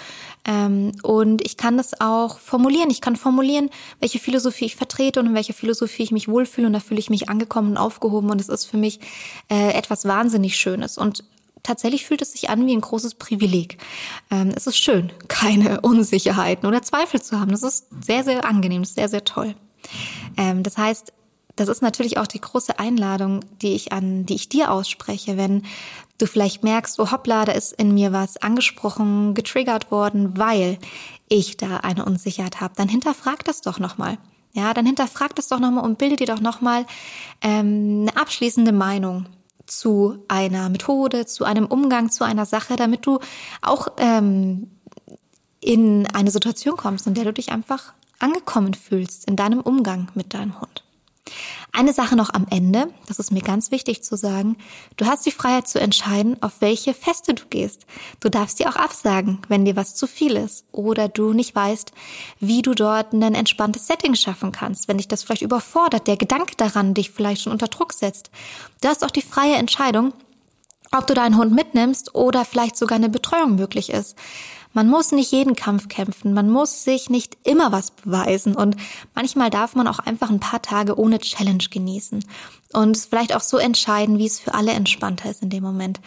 Ähm, 0.47 0.93
und 1.03 1.45
ich 1.45 1.57
kann 1.57 1.77
das 1.77 2.01
auch 2.01 2.39
formulieren. 2.39 2.91
Ich 2.91 3.01
kann 3.01 3.17
formulieren, 3.17 3.71
welche 4.01 4.19
Philosophie 4.19 4.67
ich 4.67 4.77
vertrete 4.77 5.21
und 5.21 5.27
in 5.27 5.35
welcher 5.35 5.55
Philosophie 5.55 6.05
ich 6.05 6.13
mich 6.13 6.29
wohlfühle. 6.29 6.67
Und 6.67 6.75
da 6.75 6.81
fühle 6.81 7.01
ich 7.01 7.11
mich 7.11 7.29
angekommen 7.29 7.71
und 7.71 7.77
aufgehoben. 7.77 8.31
Und 8.31 8.41
es 8.41 8.49
ist 8.49 8.67
für 8.67 8.77
mich 8.77 9.01
äh, 9.51 9.73
etwas 9.73 10.05
wahnsinnig 10.05 10.57
Schönes. 10.57 10.97
Und 10.97 11.25
tatsächlich 11.63 12.07
fühlt 12.07 12.23
es 12.23 12.33
sich 12.33 12.51
an 12.51 12.67
wie 12.67 12.73
ein 12.73 12.81
großes 12.81 13.15
Privileg. 13.15 13.79
Ähm, 14.31 14.53
es 14.55 14.67
ist 14.67 14.79
schön, 14.79 15.13
keine 15.29 15.81
Unsicherheiten 15.81 16.69
oder 16.69 16.83
Zweifel 16.83 17.21
zu 17.21 17.41
haben. 17.41 17.51
Das 17.51 17.63
ist 17.63 17.87
sehr, 18.01 18.23
sehr 18.23 18.45
angenehm, 18.45 18.85
sehr, 18.85 19.09
sehr 19.09 19.25
toll. 19.25 19.55
Ähm, 20.37 20.63
das 20.63 20.79
heißt, 20.79 21.13
das 21.59 21.69
ist 21.69 21.83
natürlich 21.83 22.19
auch 22.19 22.27
die 22.27 22.41
große 22.41 22.79
Einladung, 22.79 23.41
die 23.63 23.75
ich 23.75 23.93
an, 23.93 24.27
die 24.27 24.35
ich 24.35 24.49
dir 24.49 24.71
ausspreche, 24.71 25.37
wenn 25.37 25.63
du 26.19 26.27
vielleicht 26.27 26.63
merkst, 26.63 26.99
oh 27.01 27.11
hoppla, 27.11 27.45
da 27.45 27.53
ist 27.53 27.73
in 27.73 27.95
mir 27.95 28.13
was 28.13 28.37
angesprochen, 28.37 29.35
getriggert 29.35 29.91
worden, 29.91 30.37
weil 30.37 30.79
ich 31.29 31.57
da 31.57 31.79
eine 31.79 32.05
Unsicherheit 32.05 32.61
habe, 32.61 32.75
dann 32.77 32.89
hinterfrag 32.89 33.45
das 33.45 33.61
doch 33.61 33.79
nochmal. 33.79 34.19
Ja, 34.53 34.73
dann 34.73 34.87
hinterfrag 34.87 35.35
das 35.35 35.49
doch 35.49 35.61
nochmal 35.61 35.85
und 35.85 35.99
bilde 35.99 36.17
dir 36.17 36.27
doch 36.27 36.41
nochmal 36.41 36.87
ähm, 37.43 38.07
eine 38.09 38.17
abschließende 38.17 38.73
Meinung 38.73 39.27
zu 39.67 40.25
einer 40.29 40.69
Methode, 40.71 41.27
zu 41.27 41.45
einem 41.45 41.67
Umgang, 41.67 42.11
zu 42.11 42.25
einer 42.25 42.47
Sache, 42.47 42.77
damit 42.77 43.05
du 43.07 43.19
auch 43.61 43.89
ähm, 43.99 44.71
in 45.61 46.07
eine 46.15 46.31
Situation 46.31 46.77
kommst, 46.77 47.07
in 47.07 47.15
der 47.15 47.25
du 47.25 47.33
dich 47.33 47.53
einfach 47.53 47.93
angekommen 48.19 48.75
fühlst 48.75 49.29
in 49.29 49.37
deinem 49.37 49.61
Umgang 49.61 50.11
mit 50.15 50.35
deinem 50.35 50.61
Hund. 50.61 50.83
Eine 51.73 51.93
Sache 51.93 52.17
noch 52.17 52.33
am 52.33 52.47
Ende, 52.51 52.89
das 53.07 53.19
ist 53.19 53.31
mir 53.31 53.43
ganz 53.43 53.71
wichtig 53.71 54.03
zu 54.03 54.17
sagen. 54.17 54.57
Du 54.97 55.07
hast 55.07 55.27
die 55.27 55.31
Freiheit 55.31 55.69
zu 55.69 55.81
entscheiden, 55.81 56.43
auf 56.43 56.61
welche 56.61 56.95
Feste 56.95 57.35
du 57.35 57.45
gehst. 57.51 57.87
Du 58.21 58.29
darfst 58.29 58.59
dir 58.59 58.69
auch 58.69 58.77
absagen, 58.77 59.41
wenn 59.49 59.65
dir 59.65 59.77
was 59.77 59.95
zu 59.95 60.07
viel 60.07 60.37
ist 60.37 60.65
oder 60.73 61.09
du 61.09 61.33
nicht 61.33 61.55
weißt, 61.55 61.93
wie 62.41 62.63
du 62.63 62.75
dort 62.75 63.13
ein 63.13 63.35
entspanntes 63.35 63.87
Setting 63.87 64.15
schaffen 64.15 64.53
kannst, 64.53 64.89
wenn 64.89 64.99
dich 64.99 65.09
das 65.09 65.23
vielleicht 65.23 65.43
überfordert, 65.43 66.07
der 66.07 66.17
Gedanke 66.17 66.57
daran 66.57 66.95
dich 66.95 67.11
vielleicht 67.11 67.43
schon 67.43 67.53
unter 67.53 67.69
Druck 67.69 67.93
setzt. 67.93 68.31
Du 68.81 68.89
hast 68.89 69.05
auch 69.05 69.11
die 69.11 69.23
freie 69.23 69.57
Entscheidung, 69.57 70.13
ob 70.91 71.07
du 71.07 71.15
deinen 71.15 71.37
Hund 71.37 71.53
mitnimmst 71.53 72.15
oder 72.15 72.45
vielleicht 72.45 72.77
sogar 72.77 72.97
eine 72.97 73.09
Betreuung 73.09 73.57
möglich 73.57 73.91
ist. 73.91 74.17
Man 74.73 74.89
muss 74.89 75.13
nicht 75.13 75.33
jeden 75.33 75.57
Kampf 75.57 75.89
kämpfen, 75.89 76.35
man 76.35 76.51
muss 76.51 76.85
sich 76.85 77.11
nicht 77.11 77.37
immer 77.45 77.73
was 77.73 77.91
beweisen 77.91 78.55
und 78.55 78.77
manchmal 79.15 79.51
darf 79.51 79.75
man 79.75 79.89
auch 79.89 79.99
einfach 79.99 80.31
ein 80.31 80.41
paar 80.41 80.63
Tage 80.63 80.99
ohne 80.99 81.19
Challenge 81.19 81.65
genießen 81.71 82.25
und 82.73 82.99
vielleicht 82.99 83.35
auch 83.35 83.41
so 83.41 83.57
entscheiden, 83.57 84.19
wie 84.19 84.27
es 84.27 84.41
für 84.41 84.55
alle 84.55 84.73
entspannter 84.73 85.31
ist 85.31 85.43
in 85.43 85.51
dem 85.51 85.63
Moment. 85.63 86.01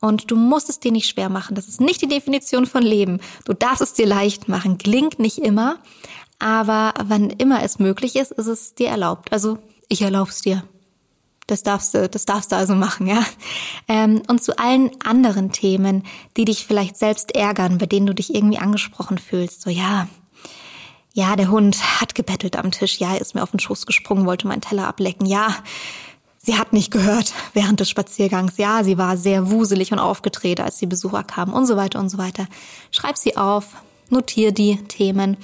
Und 0.00 0.30
du 0.30 0.36
musst 0.36 0.68
es 0.68 0.78
dir 0.78 0.92
nicht 0.92 1.08
schwer 1.08 1.28
machen. 1.28 1.56
Das 1.56 1.66
ist 1.66 1.80
nicht 1.80 2.00
die 2.00 2.08
Definition 2.08 2.66
von 2.66 2.82
Leben. 2.82 3.20
Du 3.44 3.52
darfst 3.52 3.82
es 3.82 3.94
dir 3.94 4.06
leicht 4.06 4.48
machen. 4.48 4.78
Klingt 4.78 5.18
nicht 5.18 5.38
immer, 5.38 5.78
aber 6.38 6.94
wann 7.02 7.30
immer 7.30 7.62
es 7.64 7.80
möglich 7.80 8.14
ist, 8.14 8.30
ist 8.32 8.46
es 8.46 8.74
dir 8.74 8.88
erlaubt. 8.88 9.32
Also 9.32 9.58
ich 9.88 10.02
erlaube 10.02 10.30
es 10.30 10.40
dir. 10.40 10.62
Das 11.48 11.62
darfst 11.62 11.94
du, 11.94 12.08
das 12.10 12.26
darfst 12.26 12.52
du 12.52 12.56
also 12.56 12.74
machen, 12.74 13.06
ja. 13.06 13.24
Ähm, 13.88 14.22
und 14.28 14.44
zu 14.44 14.58
allen 14.58 14.90
anderen 15.02 15.50
Themen, 15.50 16.04
die 16.36 16.44
dich 16.44 16.66
vielleicht 16.66 16.98
selbst 16.98 17.34
ärgern, 17.34 17.78
bei 17.78 17.86
denen 17.86 18.06
du 18.06 18.14
dich 18.14 18.34
irgendwie 18.34 18.58
angesprochen 18.58 19.16
fühlst, 19.16 19.62
so 19.62 19.70
ja, 19.70 20.06
ja, 21.14 21.36
der 21.36 21.50
Hund 21.50 22.00
hat 22.00 22.14
gebettelt 22.14 22.56
am 22.56 22.70
Tisch, 22.70 22.98
ja, 23.00 23.14
er 23.14 23.20
ist 23.22 23.34
mir 23.34 23.42
auf 23.42 23.50
den 23.50 23.60
Schoß 23.60 23.86
gesprungen, 23.86 24.26
wollte 24.26 24.46
meinen 24.46 24.60
Teller 24.60 24.86
ablecken, 24.86 25.26
ja, 25.26 25.56
sie 26.36 26.58
hat 26.58 26.74
nicht 26.74 26.90
gehört 26.90 27.32
während 27.54 27.80
des 27.80 27.88
Spaziergangs, 27.88 28.58
ja, 28.58 28.84
sie 28.84 28.98
war 28.98 29.16
sehr 29.16 29.50
wuselig 29.50 29.90
und 29.90 30.00
aufgedreht, 30.00 30.60
als 30.60 30.76
die 30.76 30.86
Besucher 30.86 31.24
kamen 31.24 31.54
und 31.54 31.64
so 31.64 31.76
weiter 31.76 31.98
und 31.98 32.10
so 32.10 32.18
weiter. 32.18 32.46
Schreib 32.90 33.16
sie 33.16 33.38
auf, 33.38 33.68
notiere 34.10 34.52
die 34.52 34.76
Themen. 34.88 35.36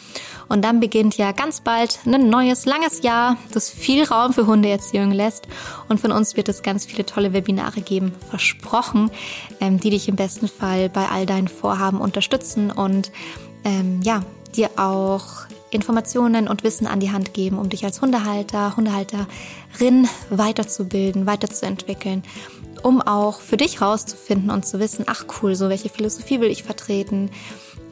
Und 0.49 0.63
dann 0.63 0.81
beginnt 0.81 1.17
ja 1.17 1.33
ganz 1.33 1.61
bald 1.61 2.01
ein 2.07 2.29
neues, 2.29 2.67
langes 2.67 3.03
Jahr, 3.03 3.37
das 3.53 3.71
viel 3.71 4.05
Raum 4.05 4.33
für 4.33 4.47
Hundeerziehung 4.47 5.11
lässt. 5.11 5.49
Und 5.89 6.01
von 6.01 6.13
uns 6.13 6.37
wird 6.37 6.49
es 6.49 6.63
ganz 6.63 6.85
viele 6.85 7.07
tolle 7.07 7.33
Webinare 7.33 7.81
geben, 7.81 8.13
versprochen, 8.29 9.11
ähm, 9.61 9.81
die 9.81 9.91
dich 9.91 10.09
im 10.09 10.17
besten 10.17 10.49
Fall 10.49 10.89
bei 10.89 11.09
all 11.09 11.27
deinen 11.27 11.49
Vorhaben 11.49 12.01
unterstützen 12.01 12.71
und 12.71 13.11
ähm, 13.65 14.01
ja, 14.03 14.23
dir 14.55 14.71
auch 14.77 15.47
Informationen 15.71 16.47
und 16.47 16.63
Wissen 16.63 16.87
an 16.87 17.01
die 17.01 17.11
Hand 17.11 17.35
geben, 17.35 17.59
um 17.59 17.69
dich 17.69 17.85
als 17.85 18.01
Hundehalter, 18.01 18.77
Hundehalterin 18.77 20.09
weiterzubilden, 20.31 21.27
weiterzuentwickeln 21.27 22.23
um 22.85 23.01
auch 23.01 23.41
für 23.41 23.57
dich 23.57 23.81
rauszufinden 23.81 24.51
und 24.51 24.67
zu 24.67 24.79
wissen, 24.79 25.07
ach 25.09 25.25
cool, 25.41 25.55
so 25.55 25.71
welche 25.71 25.89
Philosophie 25.89 26.41
will 26.41 26.51
ich 26.51 26.65
vertreten, 26.65 27.31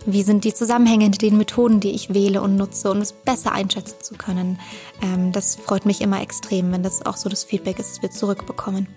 wie 0.07 0.23
sind 0.23 0.45
die 0.45 0.55
Zusammenhänge 0.55 1.07
in 1.07 1.13
den 1.13 1.39
Methoden, 1.39 1.81
die 1.81 1.91
ich 1.91 2.13
wähle 2.13 2.43
und 2.43 2.57
nutze, 2.57 2.91
um 2.91 2.99
es 2.99 3.13
besser 3.13 3.53
einschätzen 3.53 3.97
zu 4.03 4.15
können? 4.15 4.59
Ähm, 5.03 5.33
das 5.33 5.57
freut 5.57 5.87
mich 5.87 6.01
immer 6.01 6.21
extrem, 6.21 6.73
wenn 6.73 6.83
das 6.83 7.05
auch 7.07 7.17
so 7.17 7.29
das 7.29 7.45
Feedback 7.45 7.79
ist, 7.79 7.97
das 7.97 8.03
wir 8.03 8.11
zurückbekommen. 8.11 8.89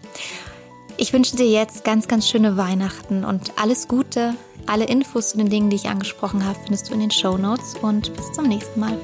Ich 0.98 1.12
wünsche 1.12 1.36
dir 1.36 1.50
jetzt 1.50 1.84
ganz, 1.84 2.08
ganz 2.08 2.28
schöne 2.28 2.56
Weihnachten 2.56 3.26
und 3.26 3.54
alles 3.58 3.88
Gute. 3.88 4.36
Alle 4.66 4.86
Infos 4.86 5.32
zu 5.32 5.38
den 5.38 5.50
Dingen, 5.50 5.70
die 5.70 5.76
ich 5.76 5.90
angesprochen 5.90 6.46
habe, 6.46 6.58
findest 6.64 6.90
du 6.90 6.94
in 6.94 7.02
den 7.02 7.12
Show 7.12 7.38
Notes 7.38 7.76
und 7.82 8.16
bis 8.16 8.32
zum 8.32 8.48
nächsten 8.48 8.80
Mal. 8.80 8.98